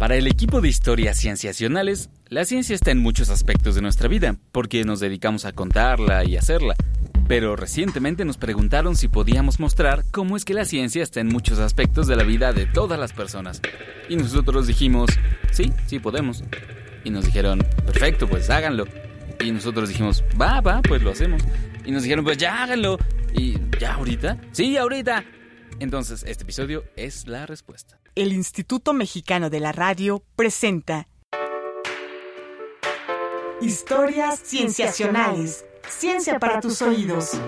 Para 0.00 0.16
el 0.16 0.26
equipo 0.26 0.62
de 0.62 0.68
historias 0.70 1.18
cienciacionales, 1.18 2.08
la 2.30 2.46
ciencia 2.46 2.74
está 2.74 2.90
en 2.90 3.00
muchos 3.00 3.28
aspectos 3.28 3.74
de 3.74 3.82
nuestra 3.82 4.08
vida, 4.08 4.34
porque 4.50 4.82
nos 4.82 4.98
dedicamos 4.98 5.44
a 5.44 5.52
contarla 5.52 6.24
y 6.24 6.38
hacerla. 6.38 6.74
Pero 7.28 7.54
recientemente 7.54 8.24
nos 8.24 8.38
preguntaron 8.38 8.96
si 8.96 9.08
podíamos 9.08 9.60
mostrar 9.60 10.04
cómo 10.10 10.38
es 10.38 10.46
que 10.46 10.54
la 10.54 10.64
ciencia 10.64 11.02
está 11.02 11.20
en 11.20 11.28
muchos 11.28 11.58
aspectos 11.58 12.06
de 12.06 12.16
la 12.16 12.22
vida 12.22 12.54
de 12.54 12.64
todas 12.64 12.98
las 12.98 13.12
personas. 13.12 13.60
Y 14.08 14.16
nosotros 14.16 14.66
dijimos, 14.66 15.10
sí, 15.52 15.70
sí 15.84 15.98
podemos. 15.98 16.44
Y 17.04 17.10
nos 17.10 17.26
dijeron, 17.26 17.58
perfecto, 17.84 18.26
pues 18.26 18.48
háganlo. 18.48 18.86
Y 19.38 19.52
nosotros 19.52 19.90
dijimos, 19.90 20.24
va, 20.40 20.62
va, 20.62 20.80
pues 20.80 21.02
lo 21.02 21.10
hacemos. 21.10 21.42
Y 21.84 21.90
nos 21.90 22.04
dijeron, 22.04 22.24
pues 22.24 22.38
ya 22.38 22.62
háganlo. 22.62 22.96
Y 23.34 23.58
ya 23.78 23.96
ahorita, 23.96 24.38
sí, 24.52 24.78
ahorita. 24.78 25.24
Entonces, 25.78 26.24
este 26.26 26.44
episodio 26.44 26.84
es 26.96 27.26
la 27.26 27.44
respuesta 27.44 27.99
el 28.14 28.32
Instituto 28.32 28.92
Mexicano 28.92 29.50
de 29.50 29.60
la 29.60 29.72
Radio 29.72 30.22
presenta 30.36 31.08
Historias 33.60 34.40
Cienciacionales. 34.42 35.64
Ciencia 35.88 36.38
para 36.38 36.60
tus 36.60 36.82
oídos. 36.82 37.40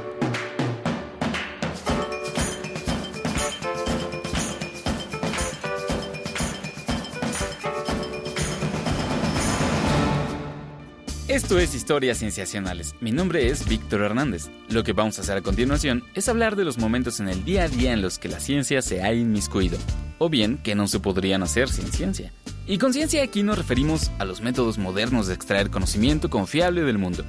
Esto 11.33 11.59
es 11.59 11.75
Historias 11.75 12.19
Cienciacionales. 12.19 12.95
Mi 13.01 13.11
nombre 13.11 13.49
es 13.49 13.67
Víctor 13.67 14.03
Hernández. 14.03 14.51
Lo 14.69 14.85
que 14.85 14.93
vamos 14.93 15.19
a 15.19 15.23
hacer 15.23 15.39
a 15.39 15.41
continuación 15.41 16.05
es 16.13 16.29
hablar 16.29 16.57
de 16.57 16.65
los 16.65 16.77
momentos 16.77 17.21
en 17.21 17.29
el 17.31 17.43
día 17.43 17.63
a 17.63 17.69
día 17.69 17.95
en 17.95 18.03
los 18.03 18.19
que 18.19 18.29
la 18.29 18.39
ciencia 18.39 18.83
se 18.83 19.03
ha 19.03 19.15
inmiscuido, 19.15 19.79
o 20.19 20.29
bien 20.29 20.59
que 20.59 20.75
no 20.75 20.87
se 20.89 21.01
podrían 21.01 21.43
hacer 21.43 21.69
sin 21.69 21.91
ciencia. 21.91 22.33
Y 22.67 22.79
con 22.79 22.93
ciencia 22.93 23.23
aquí 23.23 23.43
nos 23.43 23.59
referimos 23.59 24.11
a 24.19 24.25
los 24.25 24.41
métodos 24.41 24.79
modernos 24.79 25.27
de 25.27 25.35
extraer 25.35 25.71
conocimiento 25.71 26.31
confiable 26.31 26.83
del 26.83 26.99
mundo. 26.99 27.25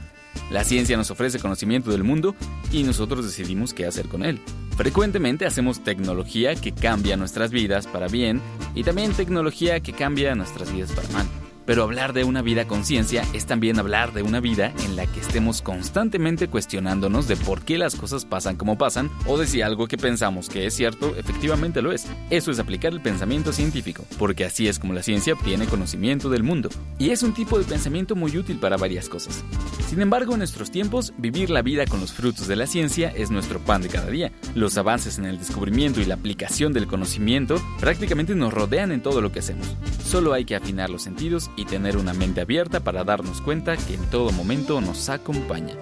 La 0.51 0.63
ciencia 0.63 0.97
nos 0.97 1.11
ofrece 1.11 1.39
conocimiento 1.39 1.91
del 1.91 2.03
mundo 2.03 2.35
y 2.71 2.83
nosotros 2.83 3.25
decidimos 3.25 3.73
qué 3.73 3.85
hacer 3.85 4.07
con 4.07 4.23
él. 4.23 4.39
Frecuentemente 4.77 5.45
hacemos 5.45 5.83
tecnología 5.83 6.55
que 6.55 6.71
cambia 6.71 7.17
nuestras 7.17 7.51
vidas 7.51 7.87
para 7.87 8.07
bien 8.07 8.41
y 8.75 8.83
también 8.83 9.13
tecnología 9.13 9.79
que 9.79 9.93
cambia 9.93 10.35
nuestras 10.35 10.71
vidas 10.73 10.91
para 10.91 11.09
mal. 11.09 11.42
Pero 11.65 11.83
hablar 11.83 12.13
de 12.13 12.23
una 12.23 12.41
vida 12.41 12.67
con 12.67 12.83
ciencia 12.83 13.25
es 13.33 13.45
también 13.45 13.79
hablar 13.79 14.13
de 14.13 14.21
una 14.21 14.39
vida 14.39 14.73
en 14.83 14.95
la 14.95 15.07
que 15.07 15.19
estemos 15.19 15.61
constantemente 15.61 16.47
cuestionándonos 16.47 17.27
de 17.27 17.37
por 17.37 17.61
qué 17.61 17.77
las 17.77 17.95
cosas 17.95 18.25
pasan 18.25 18.55
como 18.55 18.77
pasan 18.77 19.09
o 19.27 19.37
de 19.37 19.47
si 19.47 19.61
algo 19.61 19.87
que 19.87 19.97
pensamos 19.97 20.49
que 20.49 20.65
es 20.65 20.73
cierto 20.73 21.15
efectivamente 21.15 21.81
lo 21.81 21.91
es. 21.91 22.07
Eso 22.29 22.51
es 22.51 22.59
aplicar 22.59 22.93
el 22.93 23.01
pensamiento 23.01 23.53
científico, 23.53 24.03
porque 24.19 24.45
así 24.45 24.67
es 24.67 24.79
como 24.79 24.93
la 24.93 25.03
ciencia 25.03 25.33
obtiene 25.33 25.65
conocimiento 25.65 26.29
del 26.29 26.43
mundo. 26.43 26.69
Y 26.99 27.11
es 27.11 27.23
un 27.23 27.33
tipo 27.33 27.57
de 27.57 27.65
pensamiento 27.65 28.15
muy 28.15 28.37
útil 28.37 28.59
para 28.59 28.77
varias 28.77 29.09
cosas. 29.09 29.43
Sin 29.87 30.01
embargo, 30.01 30.33
en 30.33 30.39
nuestros 30.39 30.71
tiempos, 30.71 31.13
vivir 31.17 31.49
la 31.49 31.61
vida 31.61 31.85
con 31.85 31.99
los 31.99 32.13
frutos 32.13 32.47
de 32.47 32.55
la 32.55 32.67
ciencia 32.67 33.13
es 33.15 33.31
nuestro 33.31 33.59
pan 33.59 33.81
de 33.81 33.89
cada 33.89 34.09
día. 34.09 34.31
Los 34.55 34.77
avances 34.77 35.17
en 35.17 35.25
el 35.25 35.39
descubrimiento 35.39 36.01
y 36.01 36.05
la 36.05 36.15
aplicación 36.15 36.73
del 36.73 36.87
conocimiento 36.87 37.61
prácticamente 37.79 38.35
nos 38.35 38.53
rodean 38.53 38.91
en 38.91 39.01
todo 39.01 39.21
lo 39.21 39.31
que 39.31 39.39
hacemos. 39.39 39.67
Solo 40.03 40.33
hay 40.33 40.45
que 40.45 40.55
afinar 40.55 40.89
los 40.89 41.03
sentidos 41.03 41.49
y 41.55 41.65
tener 41.65 41.97
una 41.97 42.13
mente 42.13 42.41
abierta 42.41 42.79
para 42.79 43.03
darnos 43.03 43.41
cuenta 43.41 43.77
que 43.77 43.95
en 43.95 44.09
todo 44.09 44.31
momento 44.31 44.81
nos 44.81 45.09
acompaña. 45.09 45.75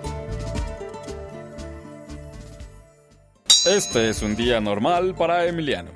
Este 3.65 4.09
es 4.09 4.21
un 4.21 4.35
día 4.35 4.59
normal 4.59 5.13
para 5.15 5.45
Emiliano. 5.45 5.91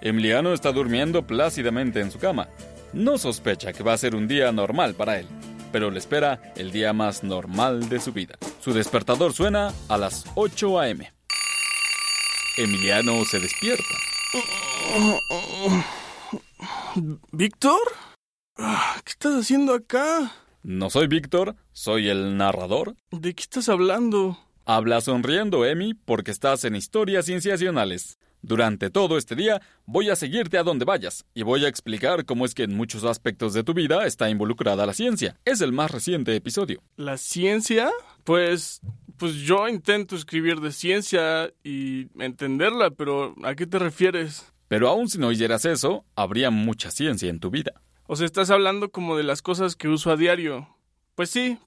Emiliano 0.00 0.52
está 0.52 0.72
durmiendo 0.72 1.26
plácidamente 1.26 2.00
en 2.00 2.10
su 2.10 2.18
cama. 2.18 2.48
No 2.92 3.18
sospecha 3.18 3.72
que 3.72 3.82
va 3.82 3.92
a 3.92 3.98
ser 3.98 4.14
un 4.14 4.26
día 4.26 4.50
normal 4.52 4.94
para 4.94 5.18
él, 5.18 5.26
pero 5.70 5.90
le 5.90 5.98
espera 5.98 6.52
el 6.56 6.72
día 6.72 6.92
más 6.92 7.22
normal 7.22 7.88
de 7.88 8.00
su 8.00 8.12
vida. 8.12 8.36
Su 8.60 8.72
despertador 8.72 9.32
suena 9.32 9.72
a 9.88 9.96
las 9.96 10.24
8 10.34 10.80
a.m. 10.80 11.12
Emiliano 12.56 13.24
se 13.24 13.38
despierta. 13.38 13.84
¿Víctor? 17.30 17.78
Ah, 18.58 19.00
¿Qué 19.04 19.12
estás 19.12 19.34
haciendo 19.36 19.72
acá? 19.72 20.32
No 20.64 20.90
soy 20.90 21.06
Víctor, 21.06 21.54
soy 21.72 22.08
el 22.08 22.36
narrador. 22.36 22.96
¿De 23.12 23.32
qué 23.32 23.42
estás 23.42 23.68
hablando? 23.68 24.36
Habla 24.64 25.00
sonriendo, 25.00 25.64
Emi, 25.64 25.94
porque 25.94 26.32
estás 26.32 26.64
en 26.64 26.74
historias 26.74 27.26
cienciacionales. 27.26 28.18
Durante 28.42 28.90
todo 28.90 29.16
este 29.16 29.36
día 29.36 29.62
voy 29.86 30.10
a 30.10 30.16
seguirte 30.16 30.58
a 30.58 30.64
donde 30.64 30.84
vayas 30.84 31.24
y 31.34 31.42
voy 31.44 31.64
a 31.64 31.68
explicar 31.68 32.24
cómo 32.24 32.44
es 32.44 32.54
que 32.54 32.64
en 32.64 32.76
muchos 32.76 33.04
aspectos 33.04 33.54
de 33.54 33.62
tu 33.62 33.74
vida 33.74 34.06
está 34.06 34.28
involucrada 34.28 34.86
la 34.86 34.92
ciencia. 34.92 35.36
Es 35.44 35.60
el 35.60 35.72
más 35.72 35.92
reciente 35.92 36.34
episodio. 36.34 36.82
¿La 36.96 37.16
ciencia? 37.16 37.90
Pues 38.24 38.80
pues 39.16 39.34
yo 39.34 39.68
intento 39.68 40.16
escribir 40.16 40.60
de 40.60 40.72
ciencia 40.72 41.52
y 41.62 42.08
entenderla, 42.22 42.90
pero 42.90 43.34
¿a 43.44 43.54
qué 43.54 43.66
te 43.66 43.78
refieres? 43.78 44.52
Pero 44.68 44.88
aún 44.88 45.08
si 45.08 45.18
no 45.18 45.28
oyeras 45.28 45.64
eso, 45.64 46.04
habría 46.14 46.50
mucha 46.50 46.90
ciencia 46.90 47.30
en 47.30 47.40
tu 47.40 47.50
vida. 47.50 47.72
O 48.10 48.16
sea, 48.16 48.24
estás 48.24 48.48
hablando 48.48 48.90
como 48.90 49.18
de 49.18 49.22
las 49.22 49.42
cosas 49.42 49.76
que 49.76 49.86
uso 49.86 50.10
a 50.10 50.16
diario. 50.16 50.66
Pues 51.14 51.28
sí. 51.28 51.58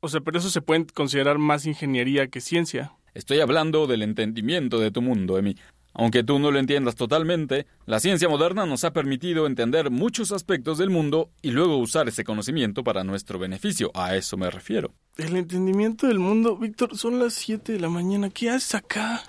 O 0.00 0.08
sea, 0.08 0.22
pero 0.22 0.38
eso 0.38 0.48
se 0.48 0.62
puede 0.62 0.86
considerar 0.86 1.36
más 1.36 1.66
ingeniería 1.66 2.28
que 2.28 2.40
ciencia. 2.40 2.92
Estoy 3.12 3.40
hablando 3.40 3.86
del 3.86 4.00
entendimiento 4.00 4.78
de 4.78 4.90
tu 4.90 5.02
mundo, 5.02 5.36
Emi. 5.36 5.56
Aunque 5.92 6.24
tú 6.24 6.38
no 6.38 6.50
lo 6.50 6.58
entiendas 6.58 6.94
totalmente, 6.94 7.66
la 7.84 8.00
ciencia 8.00 8.30
moderna 8.30 8.64
nos 8.64 8.84
ha 8.84 8.94
permitido 8.94 9.46
entender 9.46 9.90
muchos 9.90 10.32
aspectos 10.32 10.78
del 10.78 10.88
mundo 10.88 11.28
y 11.42 11.50
luego 11.50 11.76
usar 11.76 12.08
ese 12.08 12.24
conocimiento 12.24 12.82
para 12.82 13.04
nuestro 13.04 13.38
beneficio. 13.38 13.90
A 13.92 14.16
eso 14.16 14.38
me 14.38 14.48
refiero. 14.48 14.94
El 15.18 15.36
entendimiento 15.36 16.06
del 16.06 16.18
mundo, 16.18 16.56
Víctor, 16.56 16.96
son 16.96 17.18
las 17.18 17.34
7 17.34 17.72
de 17.72 17.80
la 17.80 17.90
mañana. 17.90 18.30
¿Qué 18.30 18.48
haces 18.48 18.74
acá? 18.74 19.22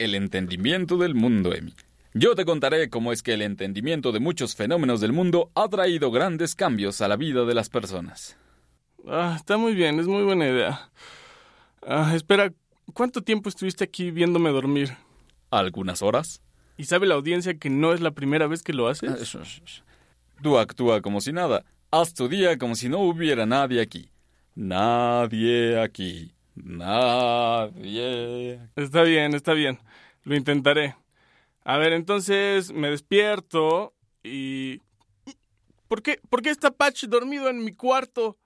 El 0.00 0.16
entendimiento 0.16 0.96
del 0.96 1.14
mundo, 1.14 1.54
Emi. 1.54 1.72
Yo 2.18 2.34
te 2.34 2.46
contaré 2.46 2.88
cómo 2.88 3.12
es 3.12 3.22
que 3.22 3.34
el 3.34 3.42
entendimiento 3.42 4.10
de 4.10 4.20
muchos 4.20 4.56
fenómenos 4.56 5.02
del 5.02 5.12
mundo 5.12 5.50
ha 5.54 5.68
traído 5.68 6.10
grandes 6.10 6.54
cambios 6.54 7.02
a 7.02 7.08
la 7.08 7.16
vida 7.16 7.44
de 7.44 7.52
las 7.52 7.68
personas. 7.68 8.38
Ah, 9.06 9.34
está 9.36 9.58
muy 9.58 9.74
bien, 9.74 10.00
es 10.00 10.06
muy 10.06 10.22
buena 10.22 10.48
idea. 10.48 10.90
Ah, 11.86 12.12
espera, 12.14 12.54
¿cuánto 12.94 13.20
tiempo 13.20 13.50
estuviste 13.50 13.84
aquí 13.84 14.10
viéndome 14.10 14.48
dormir? 14.48 14.96
Algunas 15.50 16.00
horas. 16.00 16.40
¿Y 16.78 16.84
sabe 16.84 17.06
la 17.06 17.16
audiencia 17.16 17.58
que 17.58 17.68
no 17.68 17.92
es 17.92 18.00
la 18.00 18.12
primera 18.12 18.46
vez 18.46 18.62
que 18.62 18.72
lo 18.72 18.88
haces? 18.88 19.36
Ah, 19.36 19.42
Tú 20.42 20.56
actúa 20.56 21.02
como 21.02 21.20
si 21.20 21.34
nada. 21.34 21.66
Haz 21.90 22.14
tu 22.14 22.28
día 22.28 22.56
como 22.56 22.76
si 22.76 22.88
no 22.88 23.00
hubiera 23.00 23.44
nadie 23.44 23.82
aquí. 23.82 24.08
Nadie 24.54 25.78
aquí. 25.78 26.32
Nadie. 26.54 28.58
Está 28.74 29.02
bien, 29.02 29.34
está 29.34 29.52
bien. 29.52 29.78
Lo 30.24 30.34
intentaré. 30.34 30.94
A 31.68 31.78
ver, 31.78 31.92
entonces 31.94 32.72
me 32.72 32.90
despierto 32.90 33.92
y... 34.22 34.80
¿Por 35.88 36.00
qué, 36.00 36.20
¿Por 36.30 36.40
qué 36.40 36.50
está 36.50 36.70
Patch 36.70 37.06
dormido 37.06 37.48
en 37.48 37.64
mi 37.64 37.72
cuarto? 37.72 38.38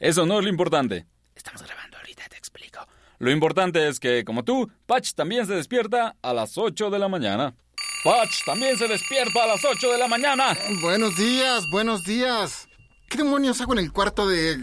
Eso 0.00 0.26
no 0.26 0.40
es 0.40 0.44
lo 0.44 0.50
importante. 0.50 1.06
Estamos 1.36 1.62
grabando 1.62 1.96
ahorita, 1.98 2.24
te 2.28 2.36
explico. 2.36 2.80
Lo 3.20 3.30
importante 3.30 3.86
es 3.86 4.00
que, 4.00 4.24
como 4.24 4.42
tú, 4.42 4.68
Patch 4.84 5.12
también 5.12 5.46
se 5.46 5.54
despierta 5.54 6.16
a 6.20 6.34
las 6.34 6.58
8 6.58 6.90
de 6.90 6.98
la 6.98 7.06
mañana. 7.06 7.54
Patch 8.02 8.44
también 8.44 8.76
se 8.76 8.88
despierta 8.88 9.44
a 9.44 9.46
las 9.46 9.64
8 9.64 9.92
de 9.92 9.98
la 9.98 10.08
mañana. 10.08 10.56
Buenos 10.82 11.16
días, 11.16 11.62
buenos 11.70 12.02
días. 12.02 12.68
¿Qué 13.08 13.18
demonios 13.18 13.60
hago 13.60 13.74
en 13.74 13.78
el 13.78 13.92
cuarto 13.92 14.26
de... 14.26 14.54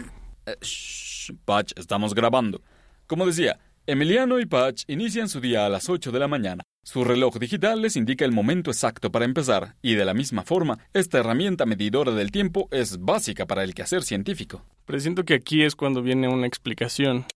Eh, 0.44 0.56
shh, 0.60 1.32
Patch, 1.46 1.72
estamos 1.76 2.14
grabando. 2.14 2.60
Como 3.06 3.24
decía, 3.24 3.58
Emiliano 3.86 4.40
y 4.40 4.46
Patch 4.46 4.84
inician 4.86 5.28
su 5.28 5.42
día 5.42 5.66
a 5.66 5.68
las 5.68 5.90
8 5.90 6.10
de 6.10 6.18
la 6.18 6.26
mañana. 6.26 6.62
Su 6.82 7.04
reloj 7.04 7.36
digital 7.38 7.82
les 7.82 7.96
indica 7.96 8.24
el 8.24 8.32
momento 8.32 8.70
exacto 8.70 9.12
para 9.12 9.26
empezar, 9.26 9.76
y 9.82 9.94
de 9.94 10.06
la 10.06 10.14
misma 10.14 10.42
forma, 10.42 10.78
esta 10.94 11.18
herramienta 11.18 11.66
medidora 11.66 12.12
del 12.12 12.30
tiempo 12.30 12.66
es 12.70 12.98
básica 12.98 13.44
para 13.44 13.62
el 13.62 13.74
quehacer 13.74 14.02
científico. 14.02 14.64
Presiento 14.86 15.26
que 15.26 15.34
aquí 15.34 15.62
es 15.62 15.76
cuando 15.76 16.00
viene 16.00 16.28
una 16.28 16.46
explicación. 16.46 17.26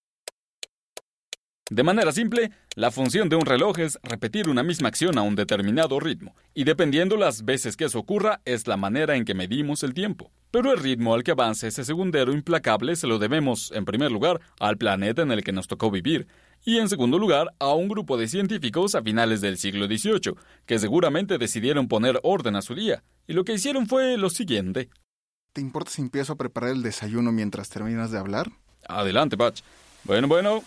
De 1.71 1.83
manera 1.83 2.13
simple, 2.13 2.51
la 2.77 2.91
función 2.91 3.29
de 3.29 3.37
un 3.37 3.45
reloj 3.45 3.81
es 3.81 3.99
repetir 4.03 4.49
una 4.49 4.63
misma 4.63 4.89
acción 4.89 5.19
a 5.19 5.23
un 5.23 5.37
determinado 5.37 6.01
ritmo, 6.01 6.35
y 6.55 6.65
dependiendo 6.65 7.19
las 7.19 7.45
veces 7.45 7.77
que 7.77 7.85
eso 7.85 7.99
ocurra, 7.99 8.41
es 8.47 8.67
la 8.67 8.79
manera 8.79 9.17
en 9.17 9.27
que 9.27 9.35
medimos 9.35 9.83
el 9.83 9.93
tiempo. 9.93 10.33
Pero 10.51 10.73
el 10.73 10.79
ritmo 10.79 11.15
al 11.15 11.23
que 11.23 11.33
avance 11.33 11.69
ese 11.69 11.85
segundero 11.85 12.33
implacable 12.33 12.97
se 12.97 13.07
lo 13.07 13.19
debemos, 13.19 13.71
en 13.73 13.85
primer 13.85 14.11
lugar, 14.11 14.41
al 14.59 14.79
planeta 14.79 15.23
en 15.23 15.31
el 15.31 15.45
que 15.45 15.53
nos 15.53 15.69
tocó 15.69 15.91
vivir, 15.91 16.27
y 16.65 16.79
en 16.79 16.89
segundo 16.89 17.19
lugar 17.19 17.55
a 17.59 17.75
un 17.75 17.89
grupo 17.89 18.17
de 18.17 18.29
científicos 18.29 18.95
a 18.95 19.03
finales 19.03 19.41
del 19.41 19.59
siglo 19.59 19.87
XVIII, 19.87 20.35
que 20.65 20.79
seguramente 20.79 21.39
decidieron 21.39 21.87
poner 21.87 22.19
orden 22.23 22.57
a 22.57 22.63
su 22.63 22.75
día, 22.75 23.03
y 23.27 23.35
lo 23.35 23.45
que 23.45 23.53
hicieron 23.53 23.87
fue 23.87 24.17
lo 24.17 24.31
siguiente. 24.31 24.89
¿Te 25.53 25.61
importa 25.61 25.91
si 25.91 26.01
empiezo 26.03 26.33
a 26.33 26.37
preparar 26.37 26.71
el 26.71 26.83
desayuno 26.83 27.31
mientras 27.33 27.69
terminas 27.69 28.11
de 28.11 28.19
hablar? 28.19 28.51
Adelante, 28.89 29.37
Patch. 29.37 29.61
Bueno, 30.05 30.29
bueno. 30.29 30.63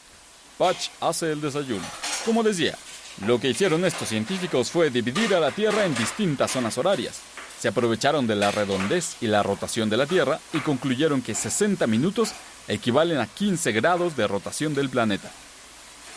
Patch 0.57 0.89
hace 1.00 1.31
el 1.31 1.42
desayuno. 1.42 1.86
Como 2.25 2.44
decía, 2.44 2.78
lo 3.25 3.39
que 3.39 3.50
hicieron 3.50 3.83
estos 3.86 4.10
científicos 4.10 4.69
fue 4.69 4.89
dividir 4.89 5.33
a 5.33 5.39
la 5.39 5.51
Tierra 5.51 5.86
en 5.86 5.95
distintas 5.95 6.51
zonas 6.51 6.78
horarias. 6.78 7.22
Se 7.62 7.68
aprovecharon 7.68 8.25
de 8.25 8.36
la 8.36 8.50
redondez 8.50 9.18
y 9.22 9.28
la 9.28 9.44
rotación 9.44 9.88
de 9.88 9.96
la 9.96 10.08
Tierra 10.08 10.40
y 10.52 10.58
concluyeron 10.62 11.22
que 11.22 11.36
60 11.36 11.86
minutos 11.86 12.31
equivalen 12.68 13.19
a 13.19 13.28
15 13.28 13.72
grados 13.72 14.18
de 14.18 14.25
rotación 14.25 14.74
del 14.74 14.90
planeta. 14.90 15.30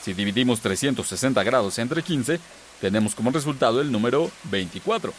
Si 0.03 0.15
dividimos 0.15 0.61
360 0.61 1.43
grados 1.43 1.79
entre 1.79 2.03
15, 2.03 2.41
tenemos 2.81 3.15
como 3.15 3.31
resultado 3.31 3.83
el 3.83 3.93
número 3.93 4.31
24. 4.45 5.13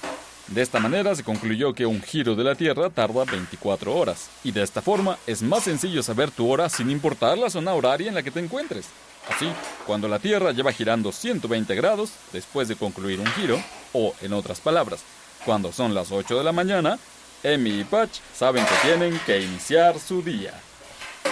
De 0.48 0.64
esta 0.64 0.80
manera 0.80 1.14
se 1.14 1.24
concluyó 1.24 1.76
que 1.76 1.86
un 1.86 2.02
giro 2.02 2.36
de 2.36 2.44
la 2.44 2.56
Tierra 2.56 2.90
tarda 2.90 3.24
24 3.26 3.96
horas, 3.96 4.32
y 4.44 4.52
de 4.52 4.64
esta 4.64 4.82
forma 4.82 5.20
es 5.28 5.44
más 5.44 5.66
sencillo 5.66 6.02
saber 6.02 6.32
tu 6.32 6.50
hora 6.50 6.70
sin 6.70 6.90
importar 6.90 7.38
la 7.38 7.52
zona 7.52 7.76
horaria 7.76 8.10
en 8.10 8.16
la 8.16 8.24
que 8.24 8.32
te 8.32 8.40
encuentres. 8.40 8.88
Así, 9.30 9.48
cuando 9.86 10.08
la 10.08 10.18
Tierra 10.18 10.54
lleva 10.54 10.72
girando 10.72 11.12
120 11.12 11.76
grados 11.76 12.10
después 12.34 12.68
de 12.68 12.76
concluir 12.76 13.20
un 13.20 13.28
giro, 13.28 13.62
o 13.94 14.16
en 14.22 14.34
otras 14.34 14.60
palabras, 14.60 15.04
cuando 15.46 15.72
son 15.72 15.94
las 15.94 16.12
8 16.12 16.38
de 16.38 16.44
la 16.44 16.52
mañana, 16.52 16.98
Emi 17.44 17.80
y 17.82 17.84
Patch 17.84 18.20
saben 18.38 18.66
que 18.66 18.76
tienen 18.88 19.20
que 19.26 19.40
iniciar 19.42 20.00
su 20.00 20.22
día. 20.22 20.54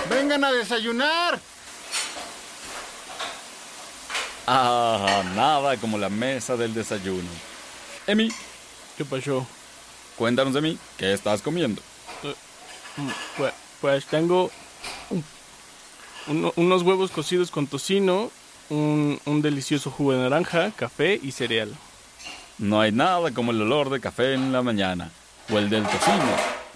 ¡Vengan 0.09 0.43
a 0.43 0.51
desayunar! 0.51 1.39
Ah, 4.45 5.23
nada 5.35 5.77
como 5.77 5.97
la 5.97 6.09
mesa 6.09 6.57
del 6.57 6.73
desayuno. 6.73 7.29
Emi, 8.07 8.29
¿Qué 8.97 9.05
pasó? 9.05 9.45
cuéntanos 10.17 10.53
de 10.53 10.61
mí, 10.61 10.77
¿qué 10.97 11.13
estás 11.13 11.41
comiendo? 11.41 11.81
Mm, 12.97 13.09
Pues, 13.37 13.53
pues 13.81 14.05
tengo 14.05 14.51
un- 15.09 15.23
uno- 16.27 16.53
unos 16.57 16.83
huevos 16.83 17.09
cocidos 17.09 17.49
con 17.49 17.65
tocino, 17.65 18.29
un, 18.69 19.19
un 19.25 19.41
delicioso 19.41 19.89
jugo 19.89 20.11
de 20.13 20.19
naranja, 20.19 20.71
café 20.75 21.19
y 21.21 21.31
cereal. 21.31 21.73
No 22.59 22.79
hay 22.81 22.91
nada 22.91 23.31
como 23.31 23.51
el 23.51 23.61
olor 23.61 23.89
de 23.89 23.99
café 23.99 24.33
en 24.33 24.51
la 24.53 24.61
mañana, 24.61 25.11
o 25.51 25.57
el 25.57 25.69
del 25.69 25.83
tocino. 25.83 26.23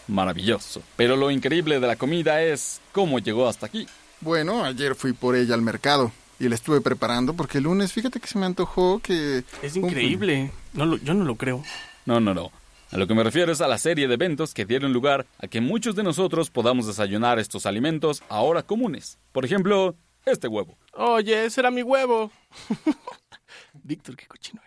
Maravilloso. 0.08 0.82
Pero 0.96 1.16
lo 1.16 1.32
increíble 1.32 1.80
de 1.80 1.88
la 1.88 1.96
comida 1.96 2.42
es 2.42 2.82
cómo 2.92 3.20
llegó 3.20 3.48
hasta 3.48 3.66
aquí. 3.66 3.88
Bueno, 4.22 4.64
ayer 4.64 4.96
fui 4.96 5.14
por 5.14 5.36
ella 5.36 5.54
al 5.54 5.62
mercado 5.62 6.12
y 6.40 6.48
la 6.50 6.56
estuve 6.56 6.82
preparando 6.82 7.34
porque 7.34 7.58
el 7.60 7.66
lunes, 7.66 7.94
fíjate 7.94 8.20
que 8.20 8.28
se 8.28 8.38
me 8.40 8.46
antojó 8.46 9.00
que... 9.00 9.44
Es 9.62 9.76
increíble. 9.76 10.52
No 10.74 10.86
lo- 10.86 10.98
yo 10.98 11.14
no 11.14 11.26
lo 11.26 11.36
creo. 11.36 11.64
No, 12.06 12.20
no, 12.20 12.34
no. 12.34 12.52
A 12.92 12.98
lo 12.98 13.06
que 13.06 13.14
me 13.14 13.24
refiero 13.24 13.52
es 13.52 13.60
a 13.60 13.68
la 13.68 13.78
serie 13.78 14.08
de 14.08 14.14
eventos 14.14 14.54
que 14.54 14.66
dieron 14.66 14.94
lugar 14.94 15.26
a 15.40 15.48
que 15.48 15.60
muchos 15.60 15.96
de 15.96 16.04
nosotros 16.04 16.50
podamos 16.50 16.88
desayunar 16.88 17.38
estos 17.38 17.66
alimentos 17.66 18.24
ahora 18.30 18.64
comunes. 18.64 19.18
Por 19.34 19.44
ejemplo, 19.44 19.94
este 20.26 20.48
huevo. 20.48 20.78
Oye, 20.94 21.46
ese 21.46 21.60
era 21.60 21.70
mi 21.70 21.84
huevo. 21.84 22.32
Víctor, 23.84 24.16
qué 24.16 24.26
cochino 24.26 24.62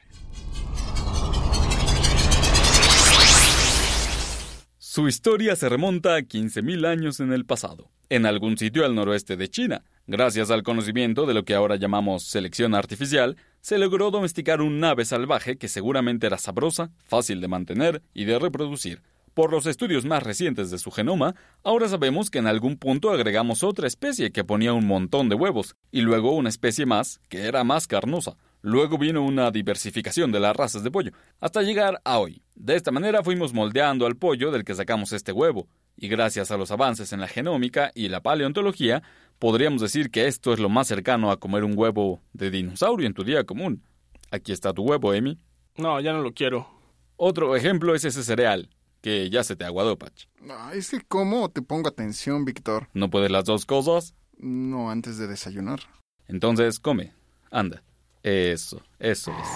Su 4.93 5.07
historia 5.07 5.55
se 5.55 5.69
remonta 5.69 6.17
a 6.17 6.19
15.000 6.19 6.85
años 6.85 7.21
en 7.21 7.33
el 7.33 7.47
pasado, 7.47 7.93
en 8.09 8.27
algún 8.27 8.59
sitio 8.59 8.85
al 8.85 8.97
noroeste 8.97 9.37
de 9.37 9.47
China. 9.47 9.85
Gracias 10.09 10.51
al 10.51 10.65
conocimiento 10.65 11.27
de 11.27 11.35
lo 11.35 11.45
que 11.45 11.55
ahora 11.55 11.77
llamamos 11.77 12.25
selección 12.25 12.75
artificial, 12.75 13.37
se 13.61 13.79
logró 13.79 14.11
domesticar 14.11 14.61
un 14.61 14.83
ave 14.83 15.05
salvaje 15.05 15.59
que 15.59 15.69
seguramente 15.69 16.27
era 16.27 16.39
sabrosa, 16.39 16.91
fácil 17.05 17.41
de 17.41 17.47
mantener 17.47 18.03
y 18.15 18.25
de 18.25 18.41
reproducir. 18.41 19.01
Por 19.33 19.53
los 19.53 19.67
estudios 19.67 20.07
más 20.07 20.25
recientes 20.25 20.73
de 20.73 20.79
su 20.79 20.91
genoma, 20.91 21.37
ahora 21.63 21.89
sabemos 21.89 22.29
que 22.29 22.41
en 22.41 22.49
algún 22.49 22.77
punto 22.77 23.13
agregamos 23.13 23.63
otra 23.63 23.87
especie 23.87 24.33
que 24.33 24.43
ponía 24.43 24.73
un 24.73 24.89
montón 24.89 25.29
de 25.29 25.37
huevos, 25.37 25.77
y 25.93 26.01
luego 26.01 26.35
una 26.35 26.49
especie 26.49 26.85
más 26.85 27.21
que 27.29 27.43
era 27.43 27.63
más 27.63 27.87
carnosa. 27.87 28.37
Luego 28.63 28.99
vino 28.99 29.25
una 29.25 29.51
diversificación 29.51 30.33
de 30.33 30.41
las 30.41 30.55
razas 30.55 30.83
de 30.85 30.91
pollo, 30.91 31.13
hasta 31.41 31.63
llegar 31.63 32.01
a 32.05 32.19
hoy. 32.19 32.43
De 32.55 32.77
esta 32.77 32.91
manera 32.91 33.23
fuimos 33.23 33.55
moldeando 33.55 34.07
al 34.07 34.17
pollo 34.17 34.51
del 34.51 34.65
que 34.65 34.75
sacamos 34.75 35.13
este 35.13 35.33
huevo, 35.33 35.67
y 35.97 36.09
gracias 36.09 36.51
a 36.51 36.57
los 36.57 36.71
avances 36.71 37.13
en 37.13 37.21
la 37.21 37.29
genómica 37.29 37.91
y 37.95 38.09
la 38.09 38.23
paleontología, 38.23 39.03
podríamos 39.39 39.81
decir 39.81 40.11
que 40.11 40.27
esto 40.27 40.53
es 40.53 40.61
lo 40.61 40.69
más 40.69 40.89
cercano 40.89 41.31
a 41.31 41.39
comer 41.39 41.65
un 41.65 41.77
huevo 41.77 42.21
de 42.33 42.51
dinosaurio 42.51 43.07
en 43.07 43.15
tu 43.15 43.25
día 43.25 43.45
común. 43.45 43.83
Aquí 44.31 44.53
está 44.53 44.73
tu 44.73 44.83
huevo, 44.83 45.15
Emi. 45.15 45.39
No, 45.77 45.99
ya 46.01 46.13
no 46.13 46.21
lo 46.21 46.33
quiero. 46.33 46.69
Otro 47.17 47.57
ejemplo 47.57 47.95
es 47.95 48.05
ese 48.05 48.23
cereal, 48.23 48.69
que 49.01 49.31
ya 49.31 49.43
se 49.45 49.57
te 49.57 49.65
aguadó, 49.65 49.99
Patch. 49.99 50.27
Ah, 50.49 50.73
es 50.75 50.91
que 50.91 51.01
cómo 51.01 51.49
te 51.51 51.63
pongo 51.63 51.89
atención, 51.89 52.45
Víctor. 52.45 52.89
¿No 52.93 53.11
puedes 53.11 53.31
las 53.31 53.45
dos 53.45 53.67
cosas? 53.67 54.15
No 54.39 54.91
antes 54.91 55.19
de 55.19 55.27
desayunar. 55.27 55.81
Entonces 56.29 56.79
come, 56.79 57.13
anda. 57.51 57.83
Eso, 58.23 58.83
eso 58.99 59.33
es. 59.33 59.49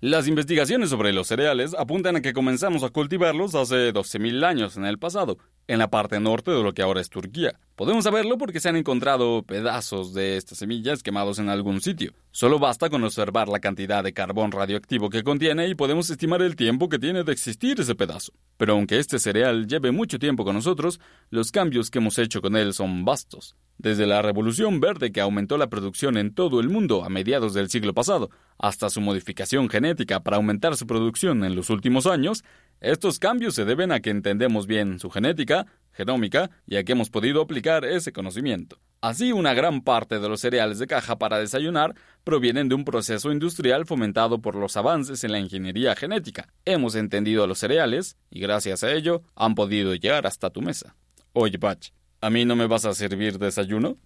Las 0.00 0.26
investigaciones 0.26 0.90
sobre 0.90 1.12
los 1.12 1.28
cereales 1.28 1.76
apuntan 1.78 2.16
a 2.16 2.20
que 2.20 2.32
comenzamos 2.32 2.82
a 2.82 2.88
cultivarlos 2.88 3.54
hace 3.54 3.92
12.000 3.94 4.44
años 4.44 4.76
en 4.76 4.84
el 4.84 4.98
pasado, 4.98 5.38
en 5.68 5.78
la 5.78 5.90
parte 5.90 6.18
norte 6.18 6.50
de 6.50 6.60
lo 6.60 6.74
que 6.74 6.82
ahora 6.82 7.00
es 7.00 7.08
Turquía. 7.08 7.60
Podemos 7.76 8.04
saberlo 8.04 8.36
porque 8.36 8.60
se 8.60 8.68
han 8.68 8.76
encontrado 8.76 9.44
pedazos 9.44 10.12
de 10.12 10.36
estas 10.36 10.58
semillas 10.58 11.02
quemados 11.02 11.38
en 11.38 11.48
algún 11.48 11.80
sitio. 11.80 12.12
Solo 12.30 12.58
basta 12.58 12.90
con 12.90 13.02
observar 13.02 13.48
la 13.48 13.60
cantidad 13.60 14.04
de 14.04 14.12
carbón 14.12 14.52
radioactivo 14.52 15.08
que 15.08 15.22
contiene 15.22 15.68
y 15.68 15.74
podemos 15.74 16.10
estimar 16.10 16.42
el 16.42 16.54
tiempo 16.54 16.90
que 16.90 16.98
tiene 16.98 17.24
de 17.24 17.32
existir 17.32 17.80
ese 17.80 17.94
pedazo. 17.94 18.34
Pero 18.58 18.74
aunque 18.74 18.98
este 18.98 19.18
cereal 19.18 19.66
lleve 19.66 19.90
mucho 19.90 20.18
tiempo 20.18 20.44
con 20.44 20.54
nosotros, 20.54 21.00
los 21.30 21.50
cambios 21.50 21.90
que 21.90 21.98
hemos 21.98 22.18
hecho 22.18 22.42
con 22.42 22.56
él 22.56 22.74
son 22.74 23.06
vastos. 23.06 23.56
Desde 23.78 24.06
la 24.06 24.20
revolución 24.20 24.78
verde 24.78 25.10
que 25.10 25.22
aumentó 25.22 25.56
la 25.56 25.70
producción 25.70 26.18
en 26.18 26.34
todo 26.34 26.60
el 26.60 26.68
mundo 26.68 27.04
a 27.04 27.08
mediados 27.08 27.54
del 27.54 27.70
siglo 27.70 27.94
pasado, 27.94 28.30
hasta 28.58 28.90
su 28.90 29.00
modificación 29.00 29.70
genética 29.70 30.20
para 30.20 30.36
aumentar 30.36 30.76
su 30.76 30.86
producción 30.86 31.42
en 31.42 31.56
los 31.56 31.70
últimos 31.70 32.06
años, 32.06 32.44
estos 32.80 33.18
cambios 33.18 33.54
se 33.54 33.64
deben 33.64 33.92
a 33.92 34.00
que 34.00 34.10
entendemos 34.10 34.66
bien 34.66 34.98
su 34.98 35.08
genética, 35.08 35.66
genómica, 35.92 36.50
y 36.66 36.76
a 36.76 36.84
que 36.84 36.92
hemos 36.92 37.10
podido 37.10 37.40
aplicar 37.42 37.84
ese 37.84 38.12
conocimiento. 38.12 38.78
Así, 39.00 39.32
una 39.32 39.52
gran 39.52 39.82
parte 39.82 40.20
de 40.20 40.28
los 40.28 40.40
cereales 40.40 40.78
de 40.78 40.86
caja 40.86 41.18
para 41.18 41.38
desayunar 41.38 41.94
provienen 42.22 42.68
de 42.68 42.76
un 42.76 42.84
proceso 42.84 43.32
industrial 43.32 43.84
fomentado 43.84 44.40
por 44.40 44.54
los 44.54 44.76
avances 44.76 45.24
en 45.24 45.32
la 45.32 45.40
ingeniería 45.40 45.96
genética. 45.96 46.48
Hemos 46.64 46.94
entendido 46.94 47.46
los 47.46 47.58
cereales, 47.58 48.16
y 48.30 48.40
gracias 48.40 48.84
a 48.84 48.92
ello, 48.92 49.22
han 49.34 49.54
podido 49.54 49.94
llegar 49.94 50.26
hasta 50.26 50.50
tu 50.50 50.62
mesa. 50.62 50.94
Oye, 51.32 51.58
Patch, 51.58 51.90
¿a 52.20 52.30
mí 52.30 52.44
no 52.44 52.54
me 52.54 52.66
vas 52.66 52.84
a 52.84 52.94
servir 52.94 53.38
desayuno? 53.38 53.96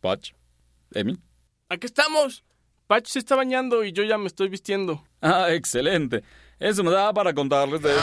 Patch, 0.00 0.32
Emi. 0.92 1.18
¡Aquí 1.70 1.86
estamos! 1.86 2.44
Patch 2.86 3.08
se 3.08 3.18
está 3.18 3.36
bañando 3.36 3.84
y 3.84 3.92
yo 3.92 4.02
ya 4.02 4.18
me 4.18 4.26
estoy 4.26 4.48
vistiendo. 4.48 5.04
Ah, 5.20 5.48
excelente. 5.50 6.22
Eso 6.58 6.82
me 6.82 6.90
da 6.90 7.12
para 7.12 7.34
contarles 7.34 7.82
de... 7.82 7.94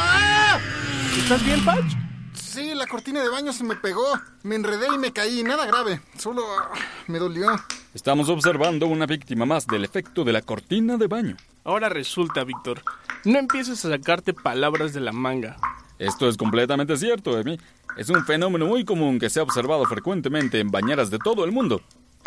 ¿Estás 1.17 1.43
bien, 1.45 1.63
Patch? 1.65 1.93
Sí, 2.35 2.73
la 2.73 2.87
cortina 2.87 3.21
de 3.21 3.29
baño 3.29 3.53
se 3.53 3.63
me 3.63 3.75
pegó. 3.75 4.05
Me 4.43 4.55
enredé 4.55 4.87
y 4.93 4.97
me 4.97 5.11
caí. 5.11 5.43
Nada 5.43 5.65
grave. 5.65 6.01
Solo 6.17 6.43
ah, 6.59 6.71
me 7.07 7.19
dolió. 7.19 7.47
Estamos 7.93 8.29
observando 8.29 8.87
una 8.87 9.05
víctima 9.05 9.45
más 9.45 9.67
del 9.67 9.85
efecto 9.85 10.23
de 10.23 10.33
la 10.33 10.41
cortina 10.41 10.97
de 10.97 11.07
baño. 11.07 11.37
Ahora 11.63 11.89
resulta, 11.89 12.43
Víctor. 12.43 12.81
No 13.23 13.39
empieces 13.39 13.83
a 13.85 13.89
sacarte 13.89 14.33
palabras 14.33 14.93
de 14.93 15.01
la 15.01 15.11
manga. 15.11 15.57
Esto 15.97 16.27
es 16.27 16.37
completamente 16.37 16.97
cierto, 16.97 17.39
Emi. 17.39 17.57
Es 17.97 18.09
un 18.09 18.25
fenómeno 18.25 18.65
muy 18.65 18.83
común 18.83 19.17
que 19.19 19.29
se 19.29 19.39
ha 19.39 19.43
observado 19.43 19.85
frecuentemente 19.85 20.59
en 20.59 20.69
bañeras 20.69 21.09
de 21.09 21.19
todo 21.19 21.45
el 21.45 21.53
mundo, 21.53 21.81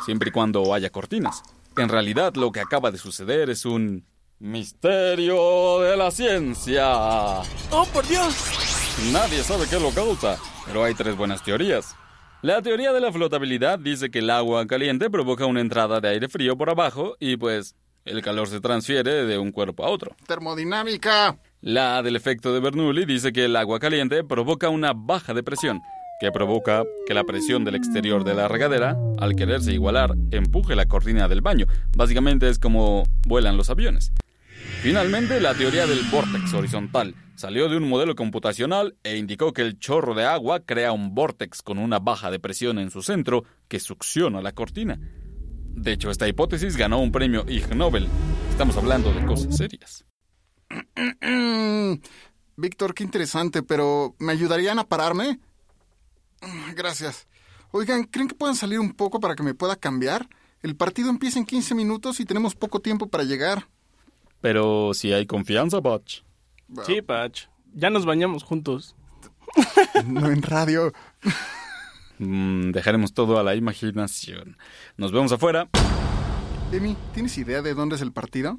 siempre 0.07 0.31
y 0.31 0.33
cuando 0.33 0.73
haya 0.73 0.91
cortinas. 0.91 1.43
En 1.77 1.89
realidad, 1.89 2.35
lo 2.35 2.51
que 2.51 2.61
acaba 2.61 2.91
de 2.91 2.99
suceder 2.99 3.51
es 3.51 3.67
un 3.67 4.05
misterio 4.39 5.81
de 5.81 5.97
la 5.97 6.11
ciencia. 6.11 7.43
¡Oh, 7.71 7.87
por 7.93 8.07
Dios! 8.09 8.68
Nadie 9.13 9.43
sabe 9.45 9.67
qué 9.71 9.79
lo 9.79 9.91
causa, 9.91 10.37
pero 10.67 10.83
hay 10.83 10.93
tres 10.93 11.17
buenas 11.17 11.43
teorías. 11.43 11.95
La 12.43 12.61
teoría 12.63 12.93
de 12.93 13.01
la 13.01 13.13
flotabilidad 13.13 13.79
dice 13.79 14.11
que 14.11 14.19
el 14.19 14.29
agua 14.29 14.67
caliente 14.67 15.09
provoca 15.09 15.47
una 15.47 15.61
entrada 15.61 16.01
de 16.01 16.09
aire 16.09 16.29
frío 16.29 16.59
por 16.59 16.69
abajo 16.69 17.17
y 17.21 17.37
pues 17.37 17.77
el 18.05 18.21
calor 18.23 18.49
se 18.49 18.61
transfiere 18.61 19.25
de 19.25 19.39
un 19.39 19.53
cuerpo 19.53 19.85
a 19.85 19.89
otro. 19.89 20.15
Termodinámica. 20.27 21.39
La 21.61 22.03
del 22.03 22.17
efecto 22.17 22.53
de 22.53 22.61
Bernoulli 22.61 23.05
dice 23.07 23.33
que 23.33 23.45
el 23.45 23.57
agua 23.57 23.79
caliente 23.79 24.25
provoca 24.25 24.69
una 24.69 24.93
baja 24.95 25.33
de 25.33 25.45
presión, 25.45 25.81
que 26.21 26.33
provoca 26.33 26.83
que 27.07 27.15
la 27.15 27.25
presión 27.25 27.65
del 27.65 27.77
exterior 27.77 28.25
de 28.25 28.35
la 28.35 28.49
regadera, 28.49 28.97
al 29.19 29.37
quererse 29.37 29.73
igualar, 29.73 30.17
empuje 30.33 30.75
la 30.75 30.87
cortina 30.87 31.29
del 31.29 31.41
baño. 31.41 31.67
Básicamente 31.97 32.49
es 32.49 32.59
como 32.59 33.05
vuelan 33.27 33.57
los 33.57 33.71
aviones. 33.71 34.13
Finalmente, 34.83 35.41
la 35.41 35.55
teoría 35.55 35.87
del 35.87 36.03
vórtex 36.11 36.53
horizontal 36.53 37.15
salió 37.39 37.69
de 37.69 37.77
un 37.77 37.89
modelo 37.89 38.17
computacional 38.17 38.97
e 39.05 39.17
indicó 39.17 39.53
que 39.53 39.63
el 39.63 39.79
chorro 39.79 40.15
de 40.15 40.25
agua 40.25 40.61
crea 40.61 40.93
un 40.93 41.15
vórtex 41.15 41.63
con 41.63 41.79
una 41.79 42.01
baja 42.01 42.33
de 42.33 42.41
presión 42.41 42.81
en 42.81 42.91
su 42.91 43.01
centro 43.01 43.45
que 43.69 43.79
succiona 43.79 44.43
la 44.43 44.53
cortina. 44.53 44.99
De 45.75 45.93
hecho, 45.93 46.11
esta 46.11 46.27
hipótesis 46.27 46.77
ganó 46.77 47.01
un 47.01 47.13
premio 47.13 47.45
Ig 47.49 47.77
Nobel. 47.77 48.09
Estamos 48.51 48.77
hablando 48.77 49.13
de 49.13 49.25
cosas 49.25 49.57
serias. 49.57 50.05
Víctor, 52.57 52.93
qué 52.93 53.05
interesante, 53.05 53.63
pero 53.63 54.17
¿me 54.19 54.33
ayudarían 54.33 54.81
a 54.81 54.89
pararme? 54.89 55.39
Gracias. 56.75 57.29
Oigan, 57.71 58.03
¿creen 58.05 58.27
que 58.27 58.35
puedan 58.35 58.57
salir 58.57 58.81
un 58.81 58.95
poco 58.95 59.21
para 59.21 59.37
que 59.37 59.45
me 59.45 59.55
pueda 59.55 59.77
cambiar? 59.77 60.29
El 60.61 60.75
partido 60.75 61.09
empieza 61.09 61.39
en 61.39 61.47
15 61.47 61.77
minutos 61.77 62.19
y 62.19 62.25
tenemos 62.25 62.57
poco 62.57 62.81
tiempo 62.81 63.09
para 63.09 63.23
llegar. 63.23 63.69
Pero 64.41 64.93
si 64.93 65.13
hay 65.13 65.25
confianza, 65.27 65.79
Butch. 65.79 66.23
Sí, 66.85 67.03
Patch. 67.03 67.47
Ya 67.75 67.91
nos 67.91 68.05
bañamos 68.07 68.43
juntos. 68.45 68.95
No 70.07 70.31
en 70.31 70.43
radio. 70.43 70.93
Mm, 72.19 72.71
dejaremos 72.73 73.15
todo 73.15 73.39
a 73.39 73.43
la 73.43 73.55
imaginación. 73.55 74.57
Nos 74.97 75.13
vemos 75.13 75.33
afuera. 75.33 75.69
Emi, 76.73 76.97
¿tienes 77.15 77.37
idea 77.39 77.63
de 77.63 77.75
dónde 77.75 77.97
es 77.97 78.03
el 78.03 78.13
partido? 78.13 78.59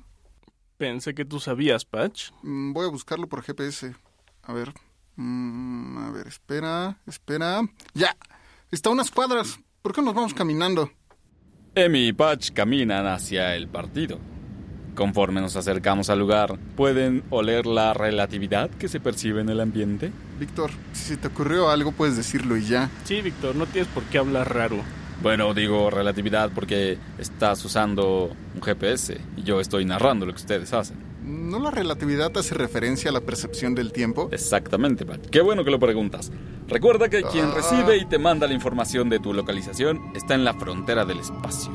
Pensé 0.78 1.14
que 1.14 1.26
tú 1.26 1.40
sabías, 1.40 1.86
Patch. 1.86 2.32
Mm, 2.42 2.74
Voy 2.74 2.86
a 2.88 2.90
buscarlo 2.90 3.28
por 3.28 3.44
GPS. 3.44 3.96
A 4.44 4.54
ver. 4.54 4.74
Mm, 5.16 5.98
a 5.98 6.12
ver, 6.12 6.28
espera, 6.28 6.98
espera. 7.06 7.62
¡Ya! 7.94 8.16
Está 8.72 8.90
a 8.90 8.94
unas 8.94 9.12
cuadras. 9.12 9.60
¿Por 9.82 9.94
qué 9.94 10.02
nos 10.02 10.14
vamos 10.14 10.34
caminando? 10.34 10.90
Emi 11.76 12.08
y 12.08 12.14
Patch 12.14 12.52
caminan 12.52 13.06
hacia 13.08 13.56
el 13.56 13.68
partido. 13.68 14.20
Conforme 15.00 15.40
nos 15.40 15.56
acercamos 15.56 16.10
al 16.10 16.20
lugar, 16.20 16.60
¿pueden 16.76 17.24
oler 17.30 17.66
la 17.66 17.94
relatividad 17.94 18.70
que 18.70 18.90
se 18.90 19.00
percibe 19.00 19.40
en 19.40 19.48
el 19.48 19.62
ambiente? 19.62 20.12
Víctor, 20.38 20.72
si 20.92 21.06
se 21.06 21.16
te 21.16 21.30
ocurrió 21.30 21.70
algo, 21.70 21.94
puedes 21.94 22.18
decirlo 22.18 22.58
y 22.58 22.66
ya. 22.66 22.90
Sí, 23.06 23.22
Víctor, 23.22 23.56
no 23.56 23.66
tienes 23.66 23.90
por 23.94 24.04
qué 24.04 24.18
hablar 24.18 24.54
raro. 24.54 24.76
Bueno, 25.24 25.54
digo 25.54 25.90
relatividad 25.90 26.52
porque 26.54 26.98
estás 27.18 27.64
usando 27.64 28.36
un 28.54 28.62
GPS 28.62 29.22
y 29.38 29.44
yo 29.44 29.62
estoy 29.62 29.86
narrando 29.86 30.26
lo 30.26 30.34
que 30.34 30.42
ustedes 30.42 30.74
hacen. 30.74 30.98
¿No 31.24 31.60
la 31.60 31.72
relatividad 31.72 32.38
hace 32.38 32.54
referencia 32.54 33.10
a 33.10 33.14
la 33.14 33.22
percepción 33.22 33.76
del 33.76 33.94
tiempo? 33.94 34.28
Exactamente, 34.34 35.06
Pat. 35.06 35.28
Qué 35.28 35.40
bueno 35.40 35.64
que 35.64 35.72
lo 35.72 35.80
preguntas. 35.80 36.30
Recuerda 36.68 37.08
que 37.08 37.24
quien 37.24 37.54
recibe 37.54 37.96
y 37.96 38.04
te 38.04 38.20
manda 38.20 38.48
la 38.48 38.54
información 38.54 39.08
de 39.08 39.20
tu 39.20 39.34
localización 39.34 40.12
está 40.14 40.36
en 40.36 40.44
la 40.44 40.56
frontera 40.56 41.06
del 41.06 41.20
espacio. 41.20 41.72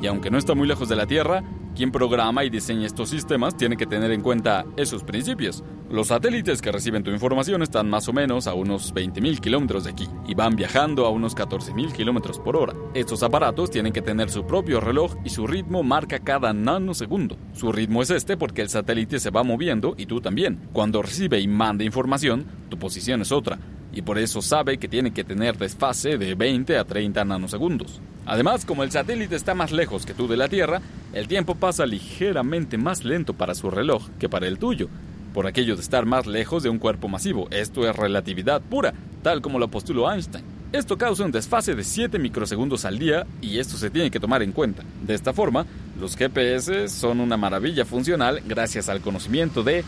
Y 0.00 0.06
aunque 0.06 0.30
no 0.30 0.38
está 0.38 0.54
muy 0.54 0.68
lejos 0.68 0.88
de 0.88 0.94
la 0.94 1.06
Tierra, 1.06 1.42
quien 1.78 1.92
programa 1.92 2.42
y 2.42 2.50
diseña 2.50 2.88
estos 2.88 3.08
sistemas 3.08 3.56
tiene 3.56 3.76
que 3.76 3.86
tener 3.86 4.10
en 4.10 4.20
cuenta 4.20 4.66
esos 4.76 5.04
principios. 5.04 5.62
Los 5.88 6.08
satélites 6.08 6.60
que 6.60 6.72
reciben 6.72 7.04
tu 7.04 7.12
información 7.12 7.62
están 7.62 7.88
más 7.88 8.08
o 8.08 8.12
menos 8.12 8.48
a 8.48 8.54
unos 8.54 8.92
20.000 8.92 9.38
kilómetros 9.38 9.84
de 9.84 9.90
aquí 9.90 10.08
y 10.26 10.34
van 10.34 10.56
viajando 10.56 11.06
a 11.06 11.10
unos 11.10 11.36
14.000 11.36 11.92
kilómetros 11.92 12.40
por 12.40 12.56
hora. 12.56 12.74
Estos 12.94 13.22
aparatos 13.22 13.70
tienen 13.70 13.92
que 13.92 14.02
tener 14.02 14.28
su 14.28 14.44
propio 14.44 14.80
reloj 14.80 15.14
y 15.24 15.28
su 15.30 15.46
ritmo 15.46 15.84
marca 15.84 16.18
cada 16.18 16.52
nanosegundo. 16.52 17.38
Su 17.52 17.70
ritmo 17.70 18.02
es 18.02 18.10
este 18.10 18.36
porque 18.36 18.62
el 18.62 18.70
satélite 18.70 19.20
se 19.20 19.30
va 19.30 19.44
moviendo 19.44 19.94
y 19.96 20.06
tú 20.06 20.20
también. 20.20 20.68
Cuando 20.72 21.00
recibe 21.00 21.38
y 21.38 21.46
manda 21.46 21.84
información, 21.84 22.44
tu 22.68 22.76
posición 22.76 23.22
es 23.22 23.30
otra 23.30 23.56
y 23.98 24.02
por 24.02 24.16
eso 24.16 24.40
sabe 24.42 24.78
que 24.78 24.86
tiene 24.86 25.10
que 25.10 25.24
tener 25.24 25.58
desfase 25.58 26.18
de 26.18 26.36
20 26.36 26.78
a 26.78 26.84
30 26.84 27.24
nanosegundos. 27.24 28.00
Además, 28.26 28.64
como 28.64 28.84
el 28.84 28.92
satélite 28.92 29.34
está 29.34 29.54
más 29.54 29.72
lejos 29.72 30.06
que 30.06 30.14
tú 30.14 30.28
de 30.28 30.36
la 30.36 30.48
Tierra, 30.48 30.80
el 31.12 31.26
tiempo 31.26 31.56
pasa 31.56 31.84
ligeramente 31.84 32.78
más 32.78 33.04
lento 33.04 33.34
para 33.34 33.56
su 33.56 33.72
reloj 33.72 34.08
que 34.20 34.28
para 34.28 34.46
el 34.46 34.56
tuyo, 34.56 34.88
por 35.34 35.48
aquello 35.48 35.74
de 35.74 35.82
estar 35.82 36.06
más 36.06 36.28
lejos 36.28 36.62
de 36.62 36.68
un 36.68 36.78
cuerpo 36.78 37.08
masivo. 37.08 37.48
Esto 37.50 37.90
es 37.90 37.96
relatividad 37.96 38.62
pura, 38.62 38.94
tal 39.24 39.42
como 39.42 39.58
lo 39.58 39.66
postuló 39.66 40.08
Einstein. 40.08 40.44
Esto 40.72 40.96
causa 40.96 41.24
un 41.24 41.32
desfase 41.32 41.74
de 41.74 41.82
7 41.82 42.20
microsegundos 42.20 42.84
al 42.84 43.00
día 43.00 43.26
y 43.42 43.58
esto 43.58 43.76
se 43.76 43.90
tiene 43.90 44.12
que 44.12 44.20
tomar 44.20 44.44
en 44.44 44.52
cuenta. 44.52 44.84
De 45.02 45.14
esta 45.14 45.32
forma, 45.32 45.66
los 45.98 46.16
GPS 46.16 46.88
son 46.88 47.18
una 47.18 47.36
maravilla 47.36 47.84
funcional 47.84 48.42
gracias 48.46 48.88
al 48.88 49.00
conocimiento 49.00 49.64
de 49.64 49.82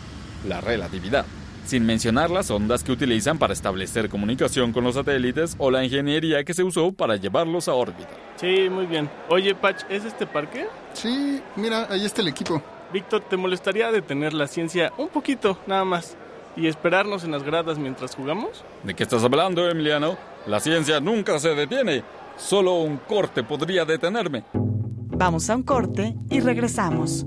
la 0.49 0.61
relatividad 0.61 1.27
sin 1.67 1.87
mencionar 1.87 2.31
las 2.31 2.51
ondas 2.51 2.83
que 2.83 2.93
utilizan 2.93 3.39
para 3.39 3.53
establecer 3.53 4.09
comunicación 4.09 4.73
con 4.73 4.85
los 4.85 4.95
satélites 4.95 5.55
o 5.59 5.71
la 5.71 5.85
ingeniería 5.85 6.45
que 6.45 6.55
se 6.55 6.65
usó 6.65 6.93
para 6.93 7.17
llevarlos 7.17 7.69
a 7.69 7.75
órbita. 7.75 8.11
Sí, 8.37 8.69
muy 8.71 8.87
bien. 8.87 9.09
Oye, 9.29 9.55
Patch, 9.55 9.83
¿es 9.89 10.05
este 10.05 10.27
parque? 10.27 10.67
Sí, 10.93 11.41
mira, 11.57 11.87
ahí 11.91 12.05
está 12.05 12.23
el 12.23 12.29
equipo. 12.29 12.63
Víctor, 12.93 13.23
¿te 13.29 13.37
molestaría 13.37 13.93
detener 13.93 14.33
la 14.33 14.47
ciencia 14.47 14.93
un 14.99 15.09
poquito, 15.09 15.59
nada 15.67 15.85
más? 15.85 16.17
¿Y 16.57 16.67
esperarnos 16.67 17.25
en 17.25 17.31
las 17.31 17.45
gradas 17.45 17.79
mientras 17.79 18.15
jugamos? 18.15 18.65
¿De 18.83 18.95
qué 18.95 19.05
estás 19.05 19.23
hablando, 19.23 19.69
Emiliano? 19.69 20.17
La 20.47 20.59
ciencia 20.59 21.01
nunca 21.01 21.39
se 21.39 21.55
detiene. 21.55 22.03
Solo 22.37 22.81
un 22.81 22.97
corte 22.97 23.45
podría 23.45 23.85
detenerme. 23.85 24.45
Vamos 24.53 25.51
a 25.51 25.57
un 25.57 25.63
corte 25.63 26.17
y 26.31 26.41
regresamos. 26.41 27.27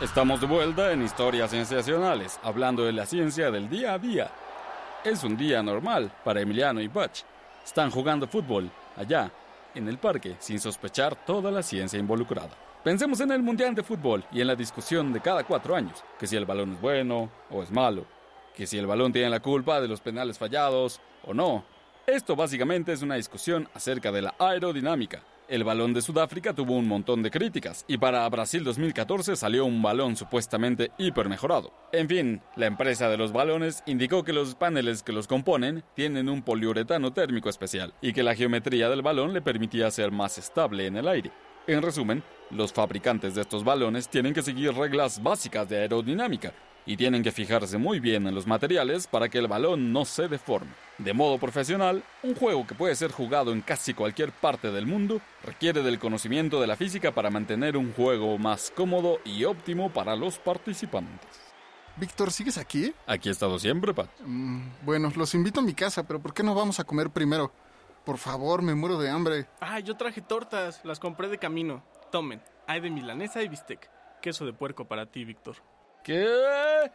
Estamos 0.00 0.40
de 0.40 0.46
vuelta 0.46 0.92
en 0.92 1.02
Historias 1.02 1.50
Sensacionales, 1.50 2.40
hablando 2.42 2.84
de 2.84 2.92
la 2.92 3.04
ciencia 3.04 3.50
del 3.50 3.68
día 3.68 3.92
a 3.92 3.98
día. 3.98 4.30
Es 5.04 5.22
un 5.24 5.36
día 5.36 5.62
normal 5.62 6.10
para 6.24 6.40
Emiliano 6.40 6.80
y 6.80 6.88
Butch. 6.88 7.22
Están 7.62 7.90
jugando 7.90 8.26
fútbol, 8.26 8.70
allá, 8.96 9.30
en 9.74 9.86
el 9.88 9.98
parque, 9.98 10.36
sin 10.38 10.58
sospechar 10.58 11.14
toda 11.26 11.50
la 11.50 11.62
ciencia 11.62 11.98
involucrada. 11.98 12.48
Pensemos 12.82 13.20
en 13.20 13.30
el 13.30 13.42
Mundial 13.42 13.74
de 13.74 13.82
Fútbol 13.82 14.24
y 14.32 14.40
en 14.40 14.46
la 14.46 14.56
discusión 14.56 15.12
de 15.12 15.20
cada 15.20 15.44
cuatro 15.44 15.76
años, 15.76 16.02
que 16.18 16.26
si 16.26 16.34
el 16.34 16.46
balón 16.46 16.72
es 16.72 16.80
bueno 16.80 17.28
o 17.50 17.62
es 17.62 17.70
malo, 17.70 18.06
que 18.56 18.66
si 18.66 18.78
el 18.78 18.86
balón 18.86 19.12
tiene 19.12 19.28
la 19.28 19.40
culpa 19.40 19.82
de 19.82 19.88
los 19.88 20.00
penales 20.00 20.38
fallados 20.38 20.98
o 21.26 21.34
no. 21.34 21.62
Esto 22.06 22.34
básicamente 22.34 22.94
es 22.94 23.02
una 23.02 23.16
discusión 23.16 23.68
acerca 23.74 24.10
de 24.10 24.22
la 24.22 24.34
aerodinámica. 24.38 25.20
El 25.50 25.64
balón 25.64 25.92
de 25.92 26.00
Sudáfrica 26.00 26.54
tuvo 26.54 26.76
un 26.76 26.86
montón 26.86 27.24
de 27.24 27.30
críticas 27.32 27.84
y 27.88 27.98
para 27.98 28.28
Brasil 28.28 28.62
2014 28.62 29.34
salió 29.34 29.64
un 29.64 29.82
balón 29.82 30.14
supuestamente 30.14 30.92
hiper 30.96 31.28
mejorado. 31.28 31.72
En 31.90 32.06
fin, 32.08 32.40
la 32.54 32.66
empresa 32.66 33.08
de 33.08 33.16
los 33.16 33.32
balones 33.32 33.82
indicó 33.84 34.22
que 34.22 34.32
los 34.32 34.54
paneles 34.54 35.02
que 35.02 35.10
los 35.10 35.26
componen 35.26 35.82
tienen 35.96 36.28
un 36.28 36.42
poliuretano 36.42 37.12
térmico 37.12 37.48
especial 37.48 37.92
y 38.00 38.12
que 38.12 38.22
la 38.22 38.36
geometría 38.36 38.88
del 38.88 39.02
balón 39.02 39.32
le 39.32 39.42
permitía 39.42 39.90
ser 39.90 40.12
más 40.12 40.38
estable 40.38 40.86
en 40.86 40.96
el 40.96 41.08
aire. 41.08 41.32
En 41.66 41.82
resumen, 41.82 42.22
los 42.52 42.72
fabricantes 42.72 43.34
de 43.34 43.40
estos 43.40 43.64
balones 43.64 44.08
tienen 44.08 44.32
que 44.32 44.42
seguir 44.42 44.72
reglas 44.72 45.20
básicas 45.20 45.68
de 45.68 45.78
aerodinámica 45.78 46.54
y 46.90 46.96
tienen 46.96 47.22
que 47.22 47.30
fijarse 47.30 47.78
muy 47.78 48.00
bien 48.00 48.26
en 48.26 48.34
los 48.34 48.48
materiales 48.48 49.06
para 49.06 49.28
que 49.28 49.38
el 49.38 49.46
balón 49.46 49.92
no 49.92 50.04
se 50.04 50.26
deforme. 50.26 50.72
De 50.98 51.12
modo 51.12 51.38
profesional, 51.38 52.02
un 52.24 52.34
juego 52.34 52.66
que 52.66 52.74
puede 52.74 52.96
ser 52.96 53.12
jugado 53.12 53.52
en 53.52 53.60
casi 53.60 53.94
cualquier 53.94 54.32
parte 54.32 54.72
del 54.72 54.86
mundo 54.86 55.20
requiere 55.44 55.84
del 55.84 56.00
conocimiento 56.00 56.60
de 56.60 56.66
la 56.66 56.74
física 56.74 57.12
para 57.14 57.30
mantener 57.30 57.76
un 57.76 57.92
juego 57.92 58.36
más 58.38 58.72
cómodo 58.74 59.20
y 59.24 59.44
óptimo 59.44 59.92
para 59.92 60.16
los 60.16 60.40
participantes. 60.40 61.30
Víctor, 61.94 62.32
¿sigues 62.32 62.58
aquí? 62.58 62.92
Aquí 63.06 63.28
he 63.28 63.32
estado 63.32 63.56
siempre, 63.60 63.94
Pat. 63.94 64.10
Mm, 64.26 64.62
bueno, 64.82 65.12
los 65.14 65.32
invito 65.36 65.60
a 65.60 65.62
mi 65.62 65.74
casa, 65.74 66.04
pero 66.04 66.18
¿por 66.18 66.34
qué 66.34 66.42
no 66.42 66.56
vamos 66.56 66.80
a 66.80 66.84
comer 66.84 67.10
primero? 67.10 67.52
Por 68.04 68.18
favor, 68.18 68.62
me 68.62 68.74
muero 68.74 68.98
de 68.98 69.10
hambre. 69.10 69.46
Ah, 69.60 69.78
yo 69.78 69.96
traje 69.96 70.22
tortas, 70.22 70.80
las 70.84 70.98
compré 70.98 71.28
de 71.28 71.38
camino. 71.38 71.84
Tomen, 72.10 72.42
hay 72.66 72.80
de 72.80 72.90
milanesa 72.90 73.44
y 73.44 73.48
bistec. 73.48 73.88
Queso 74.20 74.44
de 74.44 74.52
puerco 74.52 74.88
para 74.88 75.06
ti, 75.06 75.24
Víctor. 75.24 75.54
¿Qué? 76.04 76.90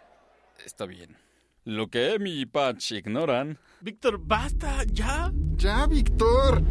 Está 0.65 0.85
bien. 0.85 1.15
Lo 1.63 1.87
que 1.87 2.13
Emi 2.13 2.41
y 2.41 2.45
Patch 2.45 2.93
ignoran 2.93 3.59
Víctor, 3.81 4.19
basta, 4.19 4.83
ya. 4.91 5.31
Ya, 5.55 5.85
Víctor. 5.85 6.63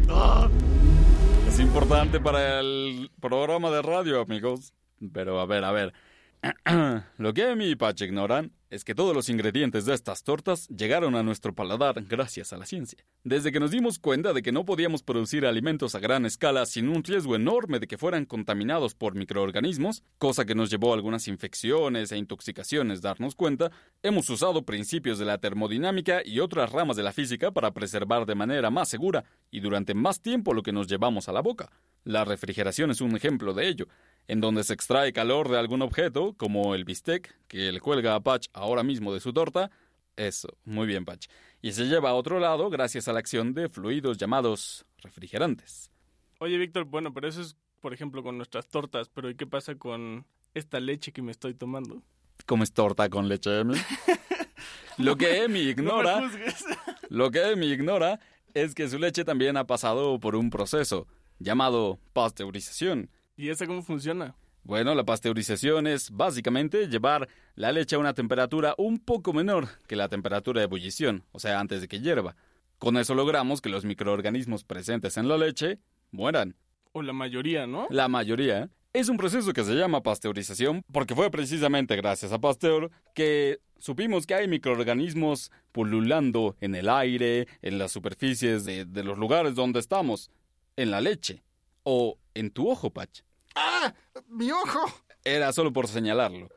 es 1.47 1.59
importante 1.59 2.19
para 2.19 2.59
el 2.59 3.09
programa 3.21 3.71
de 3.71 3.81
radio, 3.81 4.21
amigos. 4.21 4.73
Pero 5.13 5.39
a 5.39 5.45
ver, 5.45 5.63
a 5.63 5.71
ver. 5.71 5.93
Lo 7.17 7.33
que 7.33 7.51
Emi 7.51 7.67
y 7.67 7.75
Patch 7.75 8.01
ignoran 8.01 8.51
es 8.69 8.83
que 8.83 8.95
todos 8.95 9.15
los 9.15 9.29
ingredientes 9.29 9.85
de 9.85 9.93
estas 9.93 10.23
tortas 10.23 10.67
llegaron 10.69 11.15
a 11.15 11.23
nuestro 11.23 11.53
paladar 11.53 12.03
gracias 12.03 12.53
a 12.53 12.57
la 12.57 12.65
ciencia. 12.65 13.05
Desde 13.23 13.51
que 13.51 13.59
nos 13.59 13.71
dimos 13.71 13.99
cuenta 13.99 14.33
de 14.33 14.41
que 14.41 14.51
no 14.51 14.65
podíamos 14.65 15.03
producir 15.03 15.45
alimentos 15.45 15.95
a 15.95 15.99
gran 15.99 16.25
escala 16.25 16.65
sin 16.65 16.89
un 16.89 17.03
riesgo 17.03 17.35
enorme 17.35 17.79
de 17.79 17.87
que 17.87 17.97
fueran 17.97 18.25
contaminados 18.25 18.95
por 18.95 19.15
microorganismos, 19.15 20.03
cosa 20.17 20.45
que 20.45 20.55
nos 20.55 20.69
llevó 20.69 20.91
a 20.91 20.95
algunas 20.95 21.27
infecciones 21.27 22.11
e 22.11 22.17
intoxicaciones 22.17 23.01
darnos 23.01 23.35
cuenta, 23.35 23.71
hemos 24.03 24.29
usado 24.29 24.63
principios 24.63 25.19
de 25.19 25.25
la 25.25 25.37
termodinámica 25.37 26.21
y 26.25 26.39
otras 26.39 26.71
ramas 26.71 26.97
de 26.97 27.03
la 27.03 27.13
física 27.13 27.51
para 27.51 27.71
preservar 27.71 28.25
de 28.25 28.35
manera 28.35 28.69
más 28.69 28.89
segura 28.89 29.23
y 29.51 29.59
durante 29.59 29.93
más 29.93 30.21
tiempo 30.21 30.53
lo 30.53 30.63
que 30.63 30.71
nos 30.71 30.87
llevamos 30.87 31.29
a 31.29 31.33
la 31.33 31.41
boca. 31.41 31.69
La 32.03 32.23
refrigeración 32.23 32.91
es 32.91 33.01
un 33.01 33.15
ejemplo 33.15 33.53
de 33.53 33.67
ello 33.67 33.87
en 34.27 34.41
donde 34.41 34.63
se 34.63 34.73
extrae 34.73 35.13
calor 35.13 35.49
de 35.49 35.59
algún 35.59 35.81
objeto, 35.81 36.33
como 36.37 36.73
el 36.75 36.83
bistec, 36.83 37.35
que 37.47 37.71
le 37.71 37.79
cuelga 37.79 38.15
a 38.15 38.19
Patch 38.21 38.47
ahora 38.55 38.83
mismo 38.83 39.13
de 39.13 39.19
su 39.19 39.33
torta. 39.33 39.69
Eso, 40.15 40.57
muy 40.63 40.87
bien, 40.87 41.05
Patch. 41.05 41.27
Y 41.61 41.73
se 41.73 41.85
lleva 41.85 42.09
a 42.11 42.13
otro 42.13 42.39
lado 42.39 42.69
gracias 42.69 43.07
a 43.07 43.13
la 43.13 43.19
acción 43.19 43.53
de 43.53 43.69
fluidos 43.69 44.17
llamados 44.17 44.85
refrigerantes. 45.03 45.91
Oye, 46.39 46.57
Víctor, 46.57 46.85
bueno, 46.85 47.13
pero 47.13 47.27
eso 47.27 47.41
es, 47.41 47.55
por 47.81 47.93
ejemplo, 47.93 48.23
con 48.23 48.37
nuestras 48.37 48.67
tortas, 48.67 49.09
pero 49.09 49.29
¿y 49.29 49.35
qué 49.35 49.45
pasa 49.45 49.75
con 49.75 50.25
esta 50.53 50.79
leche 50.79 51.11
que 51.11 51.21
me 51.21 51.31
estoy 51.31 51.53
tomando? 51.53 52.01
¿Comes 52.45 52.71
torta 52.71 53.09
con 53.09 53.27
leche, 53.27 53.59
Emi? 53.59 53.75
lo 54.97 55.17
que 55.17 55.43
Emi 55.43 55.59
ignora, 55.59 56.21
No 56.21 56.29
lo 57.09 57.31
que 57.31 57.51
Emi 57.51 57.67
ignora 57.67 58.19
es 58.53 58.73
que 58.73 58.87
su 58.87 58.97
leche 58.97 59.25
también 59.25 59.57
ha 59.57 59.67
pasado 59.67 60.19
por 60.19 60.35
un 60.35 60.49
proceso 60.49 61.07
llamado 61.39 61.99
pasteurización. 62.13 63.09
¿Y 63.35 63.49
esa 63.49 63.67
cómo 63.67 63.81
funciona? 63.81 64.35
Bueno, 64.65 64.95
la 64.95 65.03
pasteurización 65.03 65.85
es 65.85 66.09
básicamente 66.09 66.87
llevar 66.87 67.29
la 67.53 67.71
leche 67.71 67.95
a 67.95 67.99
una 67.99 68.15
temperatura 68.15 68.73
un 68.79 68.97
poco 68.97 69.31
menor 69.31 69.67
que 69.87 69.95
la 69.95 70.09
temperatura 70.09 70.59
de 70.59 70.65
ebullición, 70.65 71.23
o 71.33 71.39
sea, 71.39 71.59
antes 71.59 71.81
de 71.81 71.87
que 71.87 71.99
hierva. 71.99 72.35
Con 72.79 72.97
eso 72.97 73.13
logramos 73.13 73.61
que 73.61 73.69
los 73.69 73.85
microorganismos 73.85 74.63
presentes 74.63 75.17
en 75.17 75.27
la 75.27 75.37
leche 75.37 75.77
mueran. 76.09 76.55
O 76.93 77.03
la 77.03 77.13
mayoría, 77.13 77.67
¿no? 77.67 77.85
La 77.91 78.07
mayoría. 78.07 78.71
Es 78.91 79.07
un 79.07 79.17
proceso 79.17 79.53
que 79.53 79.63
se 79.63 79.75
llama 79.75 80.01
pasteurización 80.01 80.81
porque 80.91 81.13
fue 81.13 81.29
precisamente 81.29 81.95
gracias 81.95 82.31
a 82.31 82.39
Pasteur 82.39 82.89
que 83.13 83.59
supimos 83.77 84.25
que 84.25 84.33
hay 84.33 84.47
microorganismos 84.47 85.51
pululando 85.73 86.55
en 86.59 86.73
el 86.73 86.89
aire, 86.89 87.47
en 87.61 87.77
las 87.77 87.91
superficies 87.91 88.65
de, 88.65 88.85
de 88.85 89.03
los 89.03 89.19
lugares 89.19 89.53
donde 89.53 89.79
estamos, 89.79 90.31
en 90.75 90.89
la 90.89 91.01
leche 91.01 91.43
o 91.83 92.17
en 92.33 92.49
tu 92.49 92.67
ojo, 92.67 92.89
Patch. 92.89 93.21
¡Ah! 93.55 93.93
¡Mi 94.27 94.51
ojo! 94.51 94.85
Era 95.23 95.51
solo 95.53 95.73
por 95.73 95.87
señalarlo. 95.87 96.49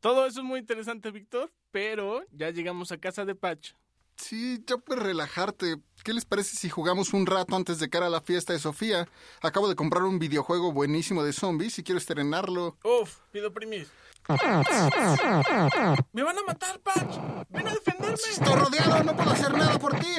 Todo 0.00 0.26
eso 0.26 0.40
es 0.40 0.46
muy 0.46 0.60
interesante, 0.60 1.10
Víctor, 1.10 1.52
pero 1.70 2.22
ya 2.32 2.50
llegamos 2.50 2.92
a 2.92 2.98
casa 2.98 3.24
de 3.24 3.34
Patch. 3.34 3.72
Sí, 4.16 4.62
ya 4.66 4.76
puedes 4.76 5.02
relajarte. 5.02 5.76
¿Qué 6.04 6.12
les 6.12 6.24
parece 6.24 6.56
si 6.56 6.68
jugamos 6.68 7.12
un 7.12 7.26
rato 7.26 7.56
antes 7.56 7.78
de 7.78 7.88
cara 7.88 8.06
a 8.06 8.10
la 8.10 8.20
fiesta 8.20 8.52
de 8.52 8.58
Sofía? 8.58 9.08
Acabo 9.40 9.68
de 9.68 9.74
comprar 9.74 10.04
un 10.04 10.18
videojuego 10.18 10.72
buenísimo 10.72 11.24
de 11.24 11.32
zombies 11.32 11.78
y 11.78 11.82
quiero 11.82 11.98
estrenarlo. 11.98 12.76
Uf, 12.84 13.18
pido 13.32 13.52
permiso. 13.52 13.90
¡Me 16.12 16.22
van 16.22 16.38
a 16.38 16.42
matar, 16.46 16.78
Patch! 16.80 17.16
¡Ven 17.48 17.66
a 17.66 17.72
defenderme! 17.72 18.14
Estoy 18.14 18.54
rodeado, 18.54 19.02
no 19.02 19.16
puedo 19.16 19.30
hacer 19.30 19.52
nada 19.52 19.78
por 19.78 19.98
ti. 19.98 20.14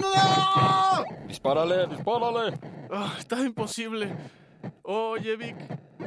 ¡No! 0.00 1.04
Dispárale, 1.26 1.88
dispárale. 1.88 2.60
Ah, 2.90 3.16
está 3.18 3.40
imposible. 3.40 4.16
Oye, 4.82 5.36
Vic, 5.36 5.56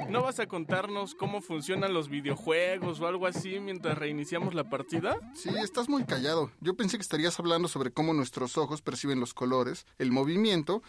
¿no 0.09 0.23
vas 0.23 0.39
a 0.39 0.47
contarnos 0.47 1.15
cómo 1.15 1.41
funcionan 1.41 1.93
los 1.93 2.09
videojuegos 2.09 2.99
o 2.99 3.07
algo 3.07 3.27
así 3.27 3.59
mientras 3.59 3.97
reiniciamos 3.97 4.53
la 4.53 4.69
partida? 4.69 5.17
Sí, 5.35 5.49
estás 5.63 5.87
muy 5.87 6.03
callado. 6.03 6.51
Yo 6.61 6.75
pensé 6.75 6.97
que 6.97 7.03
estarías 7.03 7.39
hablando 7.39 7.67
sobre 7.67 7.91
cómo 7.91 8.13
nuestros 8.13 8.57
ojos 8.57 8.81
perciben 8.81 9.19
los 9.19 9.33
colores, 9.33 9.85
el 9.99 10.11
movimiento, 10.11 10.81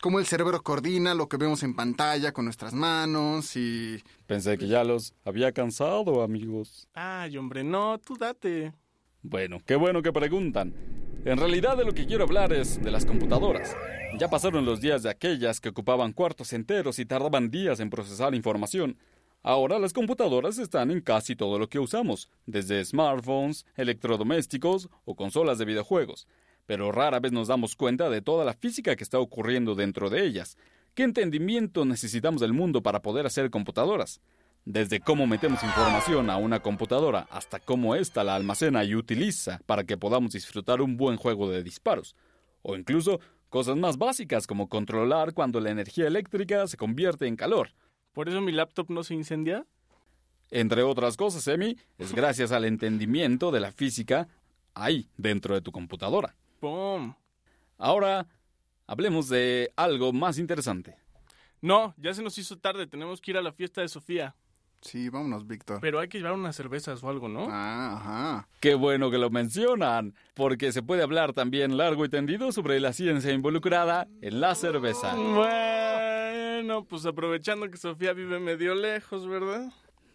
cómo 0.00 0.18
el 0.18 0.26
cerebro 0.26 0.62
coordina 0.62 1.14
lo 1.14 1.28
que 1.28 1.36
vemos 1.36 1.62
en 1.62 1.74
pantalla 1.74 2.32
con 2.32 2.44
nuestras 2.44 2.74
manos 2.74 3.56
y... 3.56 4.02
Pensé 4.26 4.58
que 4.58 4.68
ya 4.68 4.84
los 4.84 5.14
había 5.24 5.52
cansado, 5.52 6.22
amigos. 6.22 6.88
Ay, 6.94 7.36
hombre, 7.38 7.64
no, 7.64 7.98
tú 7.98 8.16
date. 8.16 8.72
Bueno, 9.22 9.60
qué 9.66 9.74
bueno 9.74 10.00
que 10.00 10.12
preguntan. 10.12 10.72
En 11.24 11.38
realidad 11.38 11.76
de 11.76 11.84
lo 11.84 11.92
que 11.92 12.06
quiero 12.06 12.22
hablar 12.22 12.52
es 12.52 12.80
de 12.80 12.92
las 12.92 13.04
computadoras. 13.04 13.76
Ya 14.16 14.28
pasaron 14.28 14.64
los 14.64 14.80
días 14.80 15.02
de 15.02 15.10
aquellas 15.10 15.60
que 15.60 15.70
ocupaban 15.70 16.12
cuartos 16.12 16.52
enteros 16.52 17.00
y 17.00 17.04
tardaban 17.04 17.50
días 17.50 17.80
en 17.80 17.90
procesar 17.90 18.34
información. 18.36 18.96
Ahora 19.42 19.80
las 19.80 19.92
computadoras 19.92 20.58
están 20.58 20.92
en 20.92 21.00
casi 21.00 21.34
todo 21.34 21.58
lo 21.58 21.68
que 21.68 21.80
usamos, 21.80 22.30
desde 22.46 22.84
smartphones, 22.84 23.66
electrodomésticos 23.76 24.88
o 25.04 25.16
consolas 25.16 25.58
de 25.58 25.64
videojuegos. 25.64 26.28
Pero 26.66 26.92
rara 26.92 27.18
vez 27.18 27.32
nos 27.32 27.48
damos 27.48 27.74
cuenta 27.74 28.10
de 28.10 28.22
toda 28.22 28.44
la 28.44 28.54
física 28.54 28.94
que 28.94 29.04
está 29.04 29.18
ocurriendo 29.18 29.74
dentro 29.74 30.10
de 30.10 30.24
ellas. 30.24 30.56
¿Qué 30.94 31.02
entendimiento 31.02 31.84
necesitamos 31.84 32.40
del 32.40 32.52
mundo 32.52 32.82
para 32.82 33.02
poder 33.02 33.26
hacer 33.26 33.50
computadoras? 33.50 34.20
Desde 34.70 35.00
cómo 35.00 35.26
metemos 35.26 35.62
información 35.62 36.28
a 36.28 36.36
una 36.36 36.60
computadora 36.60 37.26
hasta 37.30 37.58
cómo 37.58 37.94
ésta 37.94 38.22
la 38.22 38.34
almacena 38.34 38.84
y 38.84 38.94
utiliza 38.94 39.62
para 39.64 39.84
que 39.84 39.96
podamos 39.96 40.32
disfrutar 40.32 40.82
un 40.82 40.98
buen 40.98 41.16
juego 41.16 41.50
de 41.50 41.62
disparos. 41.62 42.14
O 42.60 42.76
incluso 42.76 43.18
cosas 43.48 43.78
más 43.78 43.96
básicas 43.96 44.46
como 44.46 44.68
controlar 44.68 45.32
cuando 45.32 45.58
la 45.58 45.70
energía 45.70 46.06
eléctrica 46.06 46.66
se 46.66 46.76
convierte 46.76 47.26
en 47.26 47.36
calor. 47.36 47.70
¿Por 48.12 48.28
eso 48.28 48.42
mi 48.42 48.52
laptop 48.52 48.90
no 48.90 49.02
se 49.04 49.14
incendia? 49.14 49.64
Entre 50.50 50.82
otras 50.82 51.16
cosas, 51.16 51.48
Emi, 51.48 51.78
es 51.96 52.12
gracias 52.12 52.52
al 52.52 52.66
entendimiento 52.66 53.50
de 53.50 53.60
la 53.60 53.72
física 53.72 54.28
ahí, 54.74 55.08
dentro 55.16 55.54
de 55.54 55.62
tu 55.62 55.72
computadora. 55.72 56.36
¡Pum! 56.60 57.14
Ahora, 57.78 58.26
hablemos 58.86 59.30
de 59.30 59.72
algo 59.76 60.12
más 60.12 60.36
interesante. 60.36 60.94
No, 61.62 61.94
ya 61.96 62.12
se 62.12 62.22
nos 62.22 62.36
hizo 62.36 62.58
tarde, 62.58 62.86
tenemos 62.86 63.22
que 63.22 63.30
ir 63.30 63.38
a 63.38 63.42
la 63.42 63.52
fiesta 63.52 63.80
de 63.80 63.88
Sofía. 63.88 64.36
Sí, 64.80 65.08
vámonos, 65.08 65.46
Víctor. 65.46 65.78
Pero 65.80 65.98
hay 66.00 66.08
que 66.08 66.18
llevar 66.18 66.34
unas 66.34 66.54
cervezas 66.54 67.02
o 67.02 67.08
algo, 67.08 67.28
¿no? 67.28 67.48
Ah, 67.50 67.96
ajá. 67.96 68.48
Qué 68.60 68.74
bueno 68.74 69.10
que 69.10 69.18
lo 69.18 69.30
mencionan, 69.30 70.14
porque 70.34 70.72
se 70.72 70.82
puede 70.82 71.02
hablar 71.02 71.32
también 71.32 71.76
largo 71.76 72.04
y 72.04 72.08
tendido 72.08 72.52
sobre 72.52 72.78
la 72.80 72.92
ciencia 72.92 73.32
involucrada 73.32 74.06
en 74.22 74.40
la 74.40 74.54
cerveza. 74.54 75.14
Bueno, 75.16 76.84
pues 76.84 77.06
aprovechando 77.06 77.70
que 77.70 77.76
Sofía 77.76 78.12
vive 78.12 78.38
medio 78.38 78.74
lejos, 78.74 79.26
¿verdad? 79.26 79.72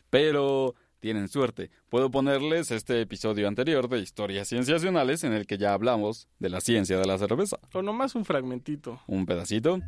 Pero 0.10 0.76
tienen 0.99 1.28
suerte. 1.28 1.69
Puedo 1.89 2.10
ponerles 2.12 2.71
este 2.71 3.02
episodio 3.02 3.49
anterior 3.49 3.89
de 3.89 3.99
Historias 3.99 4.47
Cienciacionales 4.47 5.26
en 5.26 5.34
el 5.34 5.45
que 5.45 5.58
ya 5.58 5.73
hablamos 5.73 6.30
de 6.39 6.49
la 6.49 6.62
ciencia 6.62 6.97
de 6.97 7.06
la 7.06 7.17
cerveza. 7.17 7.58
O 7.73 7.82
nomás 7.82 8.15
un 8.15 8.23
fragmentito. 8.23 9.02
Un 9.08 9.26
pedacito. 9.26 9.80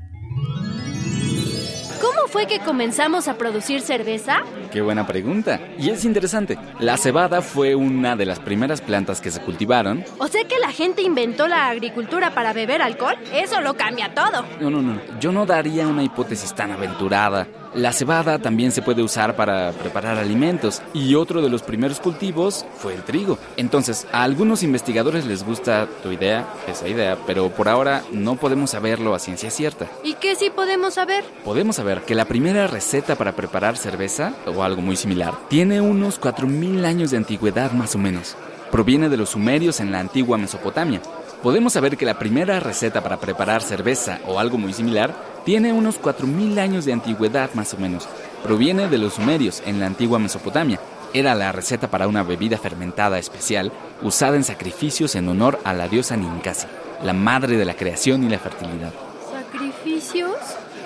¿Cómo 2.06 2.28
fue 2.28 2.46
que 2.46 2.60
comenzamos 2.60 3.28
a 3.28 3.36
producir 3.36 3.82
cerveza? 3.82 4.44
Qué 4.72 4.80
buena 4.80 5.08
pregunta. 5.08 5.60
Y 5.80 5.90
es 5.90 6.06
interesante. 6.06 6.56
La 6.80 6.98
cebada 6.98 7.42
fue 7.42 7.74
una 7.74 8.16
de 8.16 8.28
las 8.28 8.40
primeras 8.40 8.80
plantas 8.80 9.22
que 9.22 9.32
se 9.32 9.42
cultivaron. 9.42 10.06
O 10.20 10.28
sea 10.28 10.44
que 10.44 10.60
la 10.60 10.72
gente 10.72 11.02
inventó 11.02 11.48
la 11.48 11.68
agricultura 11.68 12.36
para 12.36 12.54
beber 12.54 12.84
alcohol. 12.84 13.16
Eso 13.34 13.60
lo 13.62 13.74
cambia 13.74 14.14
todo. 14.14 14.46
No, 14.62 14.70
no, 14.70 14.84
no. 14.84 15.02
Yo 15.20 15.32
no 15.32 15.48
daría 15.48 15.88
una 15.88 16.04
hipótesis 16.04 16.54
tan 16.54 16.72
aventurada. 16.72 17.48
La 17.76 17.92
cebada 17.92 18.40
también 18.40 18.72
se 18.72 18.82
puede 18.82 19.04
usar 19.04 19.36
para 19.36 19.74
preparar 19.74 20.18
alimentos 20.18 20.82
y 20.94 21.16
otro 21.16 21.42
de 21.42 21.50
los 21.50 21.62
primeros 21.62 22.00
cultivos 22.00 22.66
fue 22.78 22.94
el 22.94 23.04
trigo. 23.04 23.38
Entonces, 23.58 24.08
a 24.14 24.24
algunos 24.24 24.64
investigadores 24.64 25.26
les 25.26 25.44
gusta 25.44 25.86
tu 26.02 26.10
idea, 26.10 26.48
esa 26.70 26.88
idea, 26.88 27.18
pero 27.28 27.50
por 27.50 27.68
ahora 27.68 28.02
no 28.14 28.38
podemos 28.38 28.70
saberlo 28.70 29.14
a 29.14 29.20
ciencia 29.20 29.52
cierta. 29.52 29.88
¿Y 30.06 30.14
qué 30.14 30.38
sí 30.38 30.50
podemos 30.56 30.94
saber? 30.94 31.26
Podemos 31.44 31.76
saber 31.76 32.04
que 32.04 32.16
la 32.16 32.24
primera 32.24 32.66
receta 32.68 33.18
para 33.18 33.34
preparar 33.34 33.76
cerveza, 33.76 34.34
o 34.46 34.64
algo 34.64 34.82
muy 34.82 34.96
similar, 34.96 35.34
tiene 35.50 35.82
unos 35.82 36.22
4.000 36.22 36.86
años 36.86 37.12
de 37.12 37.18
antigüedad 37.18 37.74
más 37.74 37.94
o 37.94 37.98
menos. 37.98 38.38
Proviene 38.72 39.10
de 39.10 39.18
los 39.18 39.32
sumerios 39.32 39.82
en 39.82 39.92
la 39.92 40.00
antigua 40.00 40.38
Mesopotamia. 40.38 41.02
Podemos 41.44 41.74
saber 41.74 41.98
que 41.98 42.06
la 42.06 42.18
primera 42.18 42.62
receta 42.62 43.04
para 43.04 43.20
preparar 43.20 43.62
cerveza 43.62 44.20
o 44.26 44.40
algo 44.40 44.58
muy 44.58 44.72
similar 44.72 45.35
tiene 45.46 45.72
unos 45.72 46.02
4.000 46.02 46.58
años 46.60 46.86
de 46.86 46.94
antigüedad 46.94 47.54
más 47.54 47.74
o 47.76 47.78
menos. 47.78 48.08
Proviene 48.44 48.88
de 48.88 48.98
los 48.98 49.14
sumerios 49.14 49.62
en 49.66 49.80
la 49.80 49.86
antigua 49.86 50.20
Mesopotamia. 50.20 50.80
Era 51.14 51.36
la 51.36 51.52
receta 51.52 51.88
para 51.90 52.08
una 52.08 52.24
bebida 52.24 52.58
fermentada 52.58 53.20
especial 53.20 53.72
usada 54.02 54.36
en 54.36 54.44
sacrificios 54.44 55.16
en 55.16 55.30
honor 55.30 55.60
a 55.64 55.74
la 55.74 55.88
diosa 55.88 56.18
Ninkasi, 56.18 56.68
la 57.04 57.14
madre 57.14 57.58
de 57.58 57.66
la 57.66 57.76
creación 57.76 58.24
y 58.24 58.30
la 58.30 58.40
fertilidad. 58.40 58.92
¿Sacrificios? 59.32 60.36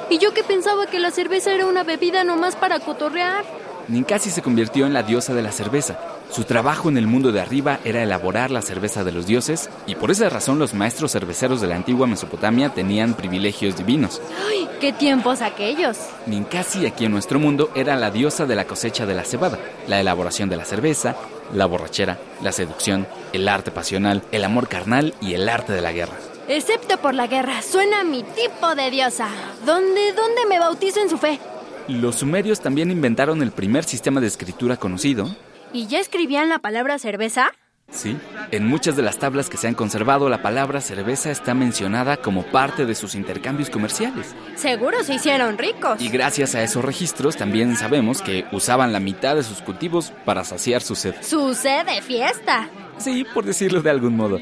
Y 0.09 0.17
yo 0.17 0.33
que 0.33 0.43
pensaba 0.43 0.87
que 0.87 0.99
la 0.99 1.11
cerveza 1.11 1.53
era 1.53 1.65
una 1.65 1.83
bebida 1.83 2.23
nomás 2.23 2.55
para 2.55 2.79
cotorrear. 2.79 3.45
Ninkasi 3.87 4.29
se 4.29 4.41
convirtió 4.41 4.85
en 4.85 4.93
la 4.93 5.03
diosa 5.03 5.33
de 5.33 5.41
la 5.41 5.51
cerveza. 5.51 5.97
Su 6.31 6.43
trabajo 6.43 6.89
en 6.89 6.97
el 6.97 7.07
mundo 7.07 7.31
de 7.31 7.41
arriba 7.41 7.79
era 7.83 8.03
elaborar 8.03 8.51
la 8.51 8.61
cerveza 8.61 9.03
de 9.03 9.11
los 9.11 9.25
dioses, 9.25 9.69
y 9.87 9.95
por 9.95 10.11
esa 10.11 10.29
razón 10.29 10.59
los 10.59 10.75
maestros 10.75 11.11
cerveceros 11.11 11.59
de 11.59 11.67
la 11.67 11.75
antigua 11.75 12.05
Mesopotamia 12.05 12.69
tenían 12.69 13.15
privilegios 13.15 13.75
divinos. 13.75 14.21
¡Ay, 14.47 14.69
qué 14.79 14.93
tiempos 14.93 15.41
aquellos! 15.41 15.97
Ninkasi 16.27 16.85
aquí 16.85 17.05
en 17.05 17.11
nuestro 17.11 17.39
mundo 17.39 17.71
era 17.73 17.95
la 17.95 18.11
diosa 18.11 18.45
de 18.45 18.55
la 18.55 18.65
cosecha 18.65 19.07
de 19.07 19.15
la 19.15 19.23
cebada, 19.23 19.57
la 19.87 19.99
elaboración 19.99 20.49
de 20.49 20.57
la 20.57 20.65
cerveza, 20.65 21.15
la 21.51 21.65
borrachera, 21.65 22.19
la 22.43 22.51
seducción, 22.51 23.07
el 23.33 23.47
arte 23.47 23.71
pasional, 23.71 24.21
el 24.31 24.43
amor 24.43 24.67
carnal 24.67 25.15
y 25.21 25.33
el 25.33 25.49
arte 25.49 25.73
de 25.73 25.81
la 25.81 25.93
guerra. 25.93 26.13
Excepto 26.47 26.97
por 26.97 27.15
la 27.15 27.25
guerra, 27.25 27.63
suena 27.63 28.03
mi 28.03 28.21
tipo 28.21 28.75
de 28.75 28.91
diosa. 28.91 29.27
¿Dónde, 29.65 30.13
dónde 30.13 30.45
me 30.47 30.59
bautizo 30.59 30.99
en 30.99 31.09
su 31.09 31.17
fe? 31.17 31.39
Los 31.87 32.17
sumerios 32.17 32.59
también 32.59 32.91
inventaron 32.91 33.41
el 33.41 33.51
primer 33.51 33.83
sistema 33.83 34.21
de 34.21 34.27
escritura 34.27 34.77
conocido. 34.77 35.35
¿Y 35.71 35.87
ya 35.87 35.99
escribían 35.99 36.49
la 36.49 36.59
palabra 36.59 36.97
cerveza? 36.99 37.51
Sí, 37.91 38.17
en 38.51 38.67
muchas 38.67 38.95
de 38.95 39.01
las 39.01 39.17
tablas 39.17 39.49
que 39.49 39.57
se 39.57 39.67
han 39.67 39.73
conservado 39.73 40.29
la 40.29 40.43
palabra 40.43 40.79
cerveza 40.79 41.31
está 41.31 41.55
mencionada 41.55 42.17
como 42.17 42.43
parte 42.43 42.85
de 42.85 42.93
sus 42.93 43.15
intercambios 43.15 43.69
comerciales. 43.69 44.35
Seguro 44.55 45.03
se 45.03 45.15
hicieron 45.15 45.57
ricos. 45.57 45.99
Y 45.99 46.09
gracias 46.09 46.53
a 46.53 46.61
esos 46.61 46.85
registros 46.85 47.35
también 47.35 47.75
sabemos 47.75 48.21
que 48.21 48.45
usaban 48.51 48.93
la 48.93 48.99
mitad 48.99 49.35
de 49.35 49.43
sus 49.43 49.61
cultivos 49.61 50.13
para 50.23 50.43
saciar 50.43 50.81
su 50.81 50.95
sed. 50.95 51.15
Su 51.21 51.55
sed 51.55 51.85
de 51.85 52.01
fiesta. 52.01 52.69
Sí, 52.99 53.25
por 53.33 53.45
decirlo 53.45 53.81
de 53.81 53.89
algún 53.89 54.15
modo. 54.15 54.39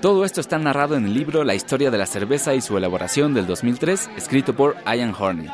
Todo 0.00 0.24
esto 0.24 0.40
está 0.40 0.58
narrado 0.58 0.96
en 0.96 1.06
el 1.06 1.14
libro 1.14 1.44
La 1.44 1.54
historia 1.54 1.92
de 1.92 1.98
la 1.98 2.06
cerveza 2.06 2.54
y 2.54 2.60
su 2.60 2.76
elaboración 2.76 3.34
del 3.34 3.46
2003, 3.46 4.10
escrito 4.16 4.54
por 4.56 4.76
Ian 4.84 5.14
Horney. 5.16 5.48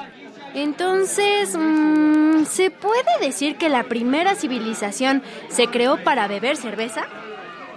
Entonces, 0.54 1.56
mm, 1.56 2.44
¿se 2.44 2.70
puede 2.70 3.04
decir 3.20 3.56
que 3.56 3.68
la 3.68 3.84
primera 3.84 4.34
civilización 4.34 5.22
se 5.48 5.66
creó 5.68 6.02
para 6.02 6.26
beber 6.28 6.56
cerveza? 6.56 7.02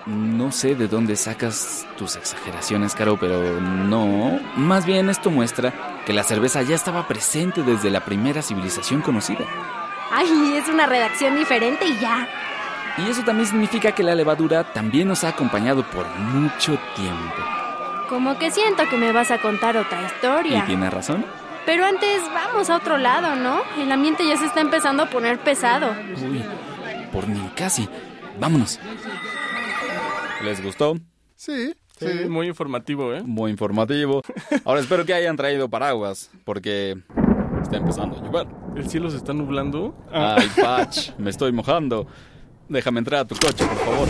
No 0.08 0.52
sé 0.52 0.74
de 0.76 0.88
dónde 0.88 1.16
sacas 1.16 1.86
tus 1.98 2.16
exageraciones, 2.16 2.96
Caro, 2.96 3.18
pero 3.20 3.62
no. 3.62 4.40
Más 4.56 4.86
bien 4.86 5.10
esto 5.10 5.30
muestra 5.30 5.74
que 6.06 6.14
la 6.14 6.24
cerveza 6.24 6.64
ya 6.64 6.76
estaba 6.76 7.08
presente 7.08 7.62
desde 7.62 7.92
la 7.92 8.00
primera 8.04 8.42
civilización 8.42 9.02
conocida. 9.02 9.46
Ay, 10.12 10.56
es 10.58 10.68
una 10.68 10.88
redacción 10.88 11.36
diferente 11.38 11.86
y 11.86 12.00
ya. 12.00 12.28
Y 12.98 13.10
eso 13.10 13.22
también 13.24 13.48
significa 13.48 13.92
que 13.94 14.04
la 14.04 14.16
levadura 14.16 14.64
también 14.74 15.08
nos 15.08 15.24
ha 15.24 15.30
acompañado 15.30 15.84
por 15.84 16.06
mucho 16.18 16.78
tiempo. 16.96 17.36
Como 18.10 18.38
que 18.38 18.52
siento 18.52 18.84
que 18.90 18.98
me 18.98 19.12
vas 19.14 19.32
a 19.32 19.38
contar 19.40 19.78
otra 19.78 20.02
¿Y 20.02 20.06
historia. 20.06 20.66
tiene 20.66 20.90
razón? 20.90 21.26
Pero 21.65 21.86
antes 21.86 22.21
vamos 22.34 22.69
a 22.69 22.78
otro 22.78 22.97
lado, 22.97 23.36
¿no? 23.36 23.62
El 23.80 23.91
ambiente 23.91 24.28
ya 24.28 24.36
se 24.38 24.45
está 24.45 24.62
empezando 24.62 25.04
a 25.04 25.10
poner 25.10 25.39
pesado. 25.39 25.91
Uy, 26.24 26.43
por 27.12 27.28
ni 27.28 27.39
casi. 27.50 27.88
Vámonos. 28.39 28.80
¿Les 30.43 30.63
gustó? 30.63 30.95
Sí, 31.36 31.74
Sí, 32.00 32.08
sí. 32.24 32.30
muy 32.30 32.47
informativo, 32.47 33.13
¿eh? 33.13 33.21
Muy 33.24 33.52
informativo. 33.52 34.24
Ahora 34.65 34.80
espero 34.82 35.06
que 35.06 35.13
hayan 35.13 35.36
traído 35.38 35.69
paraguas, 35.69 36.32
porque 36.45 36.97
está 37.62 37.78
empezando 37.78 38.17
a 38.17 38.24
llover. 38.24 38.47
¿El 38.76 38.89
cielo 38.89 39.12
se 39.12 39.17
está 39.17 39.34
nublando? 39.34 39.93
Ay, 40.12 40.50
Patch, 40.60 41.12
me 41.19 41.30
estoy 41.30 41.52
mojando. 41.52 42.08
Déjame 42.69 43.00
entrar 43.00 43.19
a 43.21 43.26
tu 43.28 43.36
coche, 43.36 43.63
por 43.65 43.78
favor. 43.78 44.08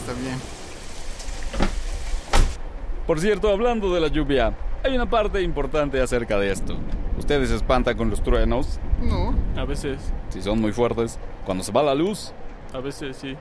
Está 0.00 0.12
bien. 0.22 0.38
Por 3.06 3.20
cierto, 3.20 3.50
hablando 3.50 3.92
de 3.92 4.00
la 4.00 4.08
lluvia, 4.08 4.56
hay 4.84 4.94
una 4.94 5.08
parte 5.08 5.42
importante 5.42 6.00
acerca 6.00 6.38
de 6.38 6.50
esto. 6.52 6.76
Ustedes 7.18 7.50
se 7.50 7.56
espantan 7.56 7.96
con 7.96 8.10
los 8.10 8.22
truenos, 8.22 8.78
No, 9.00 9.34
A 9.56 9.64
veces, 9.64 9.98
si 10.30 10.42
son 10.42 10.60
muy 10.60 10.72
fuertes. 10.72 11.18
Cuando 11.44 11.62
se 11.64 11.72
va 11.72 11.82
la 11.82 11.94
luz, 11.94 12.32
a 12.72 12.78
veces 12.80 13.16
sí. 13.16 13.36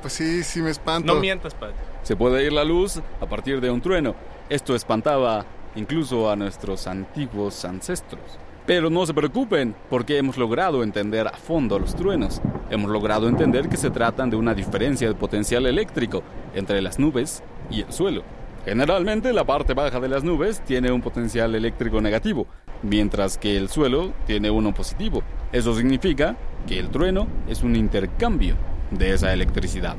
pues 0.00 0.12
sí, 0.12 0.42
sí 0.42 0.60
me 0.60 0.70
espanto. 0.70 1.14
No 1.14 1.20
mientas, 1.20 1.54
Pat. 1.54 1.72
se 2.02 2.16
puede 2.16 2.44
ir 2.44 2.52
la 2.52 2.64
luz 2.64 3.00
a 3.20 3.26
partir 3.26 3.60
de 3.60 3.70
un 3.70 3.80
trueno. 3.80 4.14
Esto 4.48 4.74
espantaba 4.74 5.44
incluso 5.76 6.30
a 6.30 6.36
nuestros 6.36 6.86
antiguos 6.86 7.64
ancestros. 7.64 8.22
Pero 8.66 8.88
no 8.88 9.04
se 9.04 9.12
preocupen, 9.12 9.74
porque 9.90 10.16
hemos 10.16 10.38
logrado 10.38 10.82
entender 10.82 11.28
a 11.28 11.32
fondo 11.36 11.78
los 11.78 11.94
truenos. 11.94 12.40
Hemos 12.70 12.90
logrado 12.90 13.28
entender 13.28 13.68
que 13.68 13.76
se 13.76 13.90
tratan 13.90 14.30
de 14.30 14.36
una 14.36 14.54
diferencia 14.54 15.06
de 15.06 15.14
potencial 15.14 15.66
eléctrico 15.66 16.22
entre 16.54 16.80
las 16.80 16.98
nubes 16.98 17.42
y 17.70 17.82
el 17.82 17.92
suelo. 17.92 18.22
Generalmente 18.64 19.34
la 19.34 19.44
parte 19.44 19.74
baja 19.74 20.00
de 20.00 20.08
las 20.08 20.24
nubes 20.24 20.60
tiene 20.64 20.90
un 20.90 21.02
potencial 21.02 21.54
eléctrico 21.54 22.00
negativo, 22.00 22.46
mientras 22.82 23.36
que 23.36 23.58
el 23.58 23.68
suelo 23.68 24.14
tiene 24.26 24.50
uno 24.50 24.72
positivo. 24.72 25.22
Eso 25.52 25.76
significa 25.76 26.36
que 26.66 26.78
el 26.78 26.88
trueno 26.88 27.26
es 27.46 27.62
un 27.62 27.76
intercambio 27.76 28.56
de 28.90 29.12
esa 29.12 29.34
electricidad. 29.34 29.96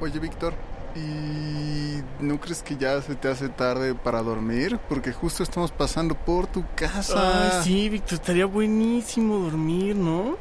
Oye, 0.00 0.18
Víctor, 0.18 0.54
¿y 0.96 2.00
no 2.20 2.40
crees 2.40 2.62
que 2.62 2.76
ya 2.76 3.02
se 3.02 3.16
te 3.16 3.28
hace 3.28 3.50
tarde 3.50 3.94
para 3.94 4.22
dormir? 4.22 4.78
Porque 4.88 5.12
justo 5.12 5.42
estamos 5.42 5.70
pasando 5.70 6.14
por 6.14 6.46
tu 6.46 6.64
casa. 6.74 7.58
Ay, 7.58 7.64
sí, 7.64 7.88
Víctor, 7.90 8.14
estaría 8.14 8.46
buenísimo 8.46 9.36
dormir, 9.40 9.94
¿no? 9.94 10.38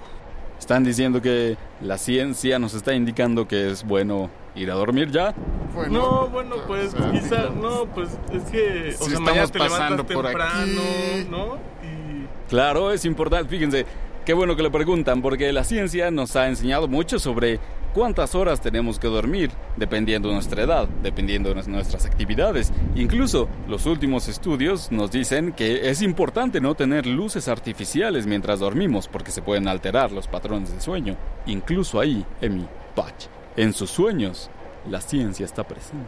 Están 0.64 0.86
diciendo 0.86 1.22
que 1.22 1.58
la 1.82 1.98
ciencia 1.98 2.58
nos 2.58 2.74
está 2.74 2.94
indicando 2.94 3.50
que 3.50 3.70
es 3.70 3.84
bueno 3.84 4.30
ir 4.56 4.72
a 4.72 4.76
dormir 4.76 5.12
ya. 5.12 5.36
Bueno, 5.76 5.92
No, 6.00 6.28
bueno, 6.30 6.56
pues 6.66 6.94
o 6.94 6.98
sea, 7.00 7.12
quizá, 7.12 7.50
no, 7.50 7.86
pues 7.94 8.18
es 8.32 8.44
que, 8.44 8.96
o 8.98 9.04
Si 9.04 9.10
sea, 9.12 9.20
mañana 9.20 9.44
estamos 9.44 9.52
te 9.52 9.60
pasando 9.60 10.04
levantas 10.04 10.16
por 10.16 10.26
temprano, 10.26 10.82
aquí. 10.82 11.28
¿no? 11.30 11.56
Y 11.84 12.50
Claro, 12.50 12.94
es 12.94 13.04
importante, 13.04 13.50
fíjense, 13.50 13.86
qué 14.26 14.32
bueno 14.32 14.56
que 14.56 14.64
le 14.64 14.72
preguntan, 14.72 15.22
porque 15.22 15.52
la 15.52 15.66
ciencia 15.66 16.12
nos 16.12 16.34
ha 16.38 16.48
enseñado 16.48 16.88
mucho 16.88 17.20
sobre 17.20 17.60
cuántas 17.94 18.36
horas 18.36 18.60
tenemos 18.60 19.00
que 19.00 19.08
dormir, 19.08 19.52
dependiendo 19.78 20.28
de 20.28 20.36
nuestra 20.36 20.64
edad, 20.64 20.88
dependiendo 21.02 21.54
de 21.54 21.64
nuestras 21.68 22.06
actividades. 22.06 22.74
Incluso 22.96 23.48
los 23.68 23.86
últimos 23.86 24.28
estudios 24.28 24.92
nos 24.92 25.12
dicen 25.12 25.54
que 25.54 25.90
es 25.90 26.02
importante 26.02 26.60
no 26.60 26.76
tener 26.76 27.06
luces 27.06 27.48
artificiales 27.48 28.26
mientras 28.26 28.60
dormimos, 28.60 29.08
porque 29.08 29.32
se 29.32 29.42
pueden 29.42 29.68
alterar 29.68 30.12
los 30.12 30.28
patrones 30.28 30.74
de 30.74 30.82
sueño. 30.82 31.16
Incluso 31.46 32.00
ahí, 32.00 32.26
Emi, 32.42 32.68
Patch, 32.96 33.28
en 33.56 33.74
sus 33.74 33.92
sueños, 33.92 34.50
la 34.90 35.00
ciencia 35.00 35.46
está 35.46 35.64
presente. 35.64 36.06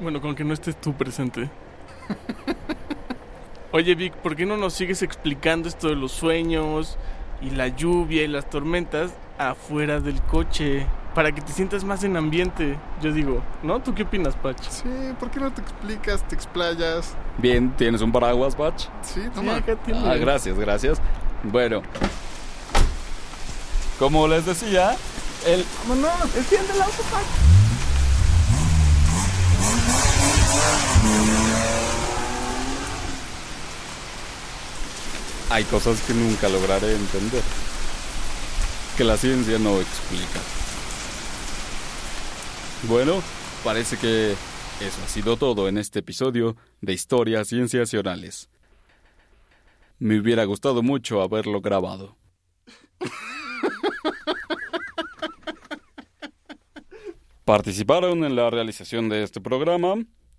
bueno, 0.00 0.20
con 0.20 0.34
que 0.34 0.44
no 0.44 0.54
estés 0.54 0.80
tú 0.80 0.94
presente. 0.94 1.48
Oye, 3.72 3.94
Vic, 3.94 4.14
¿por 4.14 4.34
qué 4.34 4.46
no 4.46 4.56
nos 4.56 4.72
sigues 4.74 5.02
explicando 5.02 5.68
esto 5.68 5.88
de 5.88 5.94
los 5.94 6.10
sueños 6.10 6.98
y 7.40 7.50
la 7.50 7.68
lluvia 7.68 8.24
y 8.24 8.26
las 8.26 8.50
tormentas 8.50 9.12
afuera 9.38 10.00
del 10.00 10.20
coche? 10.22 10.86
Para 11.14 11.32
que 11.32 11.40
te 11.40 11.52
sientas 11.52 11.82
más 11.82 12.04
en 12.04 12.16
ambiente, 12.16 12.78
yo 13.02 13.12
digo, 13.12 13.42
¿no? 13.64 13.80
¿Tú 13.80 13.94
qué 13.94 14.04
opinas, 14.04 14.36
Pach? 14.36 14.56
Sí, 14.68 14.88
¿por 15.18 15.28
qué 15.30 15.40
no 15.40 15.52
te 15.52 15.60
explicas, 15.60 16.22
te 16.28 16.36
explayas? 16.36 17.14
Bien, 17.38 17.72
¿tienes 17.76 18.00
un 18.00 18.12
paraguas, 18.12 18.54
Patch? 18.54 18.84
Sí, 19.02 19.20
Sí, 19.22 19.28
toma. 19.34 19.56
acá 19.56 19.74
tiene. 19.76 20.08
Ah, 20.08 20.14
gracias, 20.14 20.56
gracias. 20.56 21.00
Bueno, 21.42 21.82
como 23.98 24.28
les 24.28 24.46
decía, 24.46 24.96
el... 25.46 25.64
¡Vámonos! 25.88 26.36
¡Enciende 26.36 26.72
el 26.74 26.82
auto, 26.82 27.02
Pach! 27.10 27.24
Hay 35.50 35.64
cosas 35.64 36.00
que 36.06 36.14
nunca 36.14 36.48
lograré 36.48 36.94
entender, 36.94 37.42
que 38.96 39.04
la 39.04 39.16
ciencia 39.16 39.58
no 39.58 39.80
explica. 39.80 40.38
Bueno, 42.88 43.22
parece 43.62 43.98
que 43.98 44.32
eso 44.32 45.02
ha 45.04 45.08
sido 45.08 45.36
todo 45.36 45.68
en 45.68 45.76
este 45.76 45.98
episodio 45.98 46.56
de 46.80 46.94
Historias 46.94 47.48
Cienciacionales. 47.48 48.48
Me 49.98 50.18
hubiera 50.18 50.44
gustado 50.44 50.82
mucho 50.82 51.20
haberlo 51.20 51.60
grabado. 51.60 52.16
Participaron 57.44 58.24
en 58.24 58.34
la 58.34 58.48
realización 58.48 59.10
de 59.10 59.24
este 59.24 59.42
programa 59.42 59.96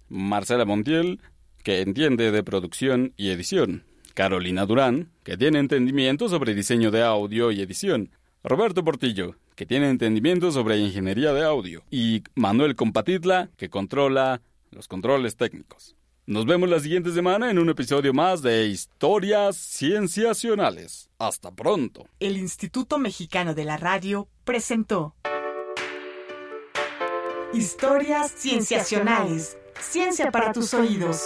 Marcela 0.09 0.65
Montiel, 0.65 1.21
que 1.63 1.81
entiende 1.81 2.31
de 2.31 2.43
producción 2.43 3.13
y 3.17 3.29
edición, 3.29 3.85
Carolina 4.15 4.65
Durán, 4.65 5.11
que 5.23 5.37
tiene 5.37 5.59
entendimiento 5.59 6.27
sobre 6.27 6.55
diseño 6.55 6.89
de 6.89 7.03
audio 7.03 7.51
y 7.51 7.61
edición, 7.61 8.09
Roberto 8.43 8.83
Portillo, 8.83 9.35
que 9.55 9.67
tiene 9.67 9.89
entendimiento 9.89 10.51
sobre 10.51 10.77
ingeniería 10.77 11.31
de 11.31 11.43
audio, 11.43 11.83
y 11.91 12.23
Manuel 12.33 12.75
Compatitla, 12.75 13.51
que 13.55 13.69
controla 13.69 14.41
los 14.71 14.87
controles 14.87 15.35
técnicos. 15.35 15.95
Nos 16.25 16.45
vemos 16.45 16.69
la 16.69 16.79
siguiente 16.79 17.11
semana 17.11 17.51
en 17.51 17.59
un 17.59 17.69
episodio 17.69 18.13
más 18.13 18.41
de 18.41 18.65
Historias 18.65 19.57
Cienciacionales. 19.57 21.09
Hasta 21.19 21.51
pronto. 21.51 22.07
El 22.19 22.37
Instituto 22.37 22.97
Mexicano 22.97 23.53
de 23.53 23.65
la 23.65 23.77
Radio 23.77 24.27
presentó 24.43 25.15
Historias 27.53 28.31
Cienciacionales. 28.31 29.57
Ciencia 29.79 30.31
para 30.31 30.51
tus 30.51 30.73
oídos. 30.73 31.23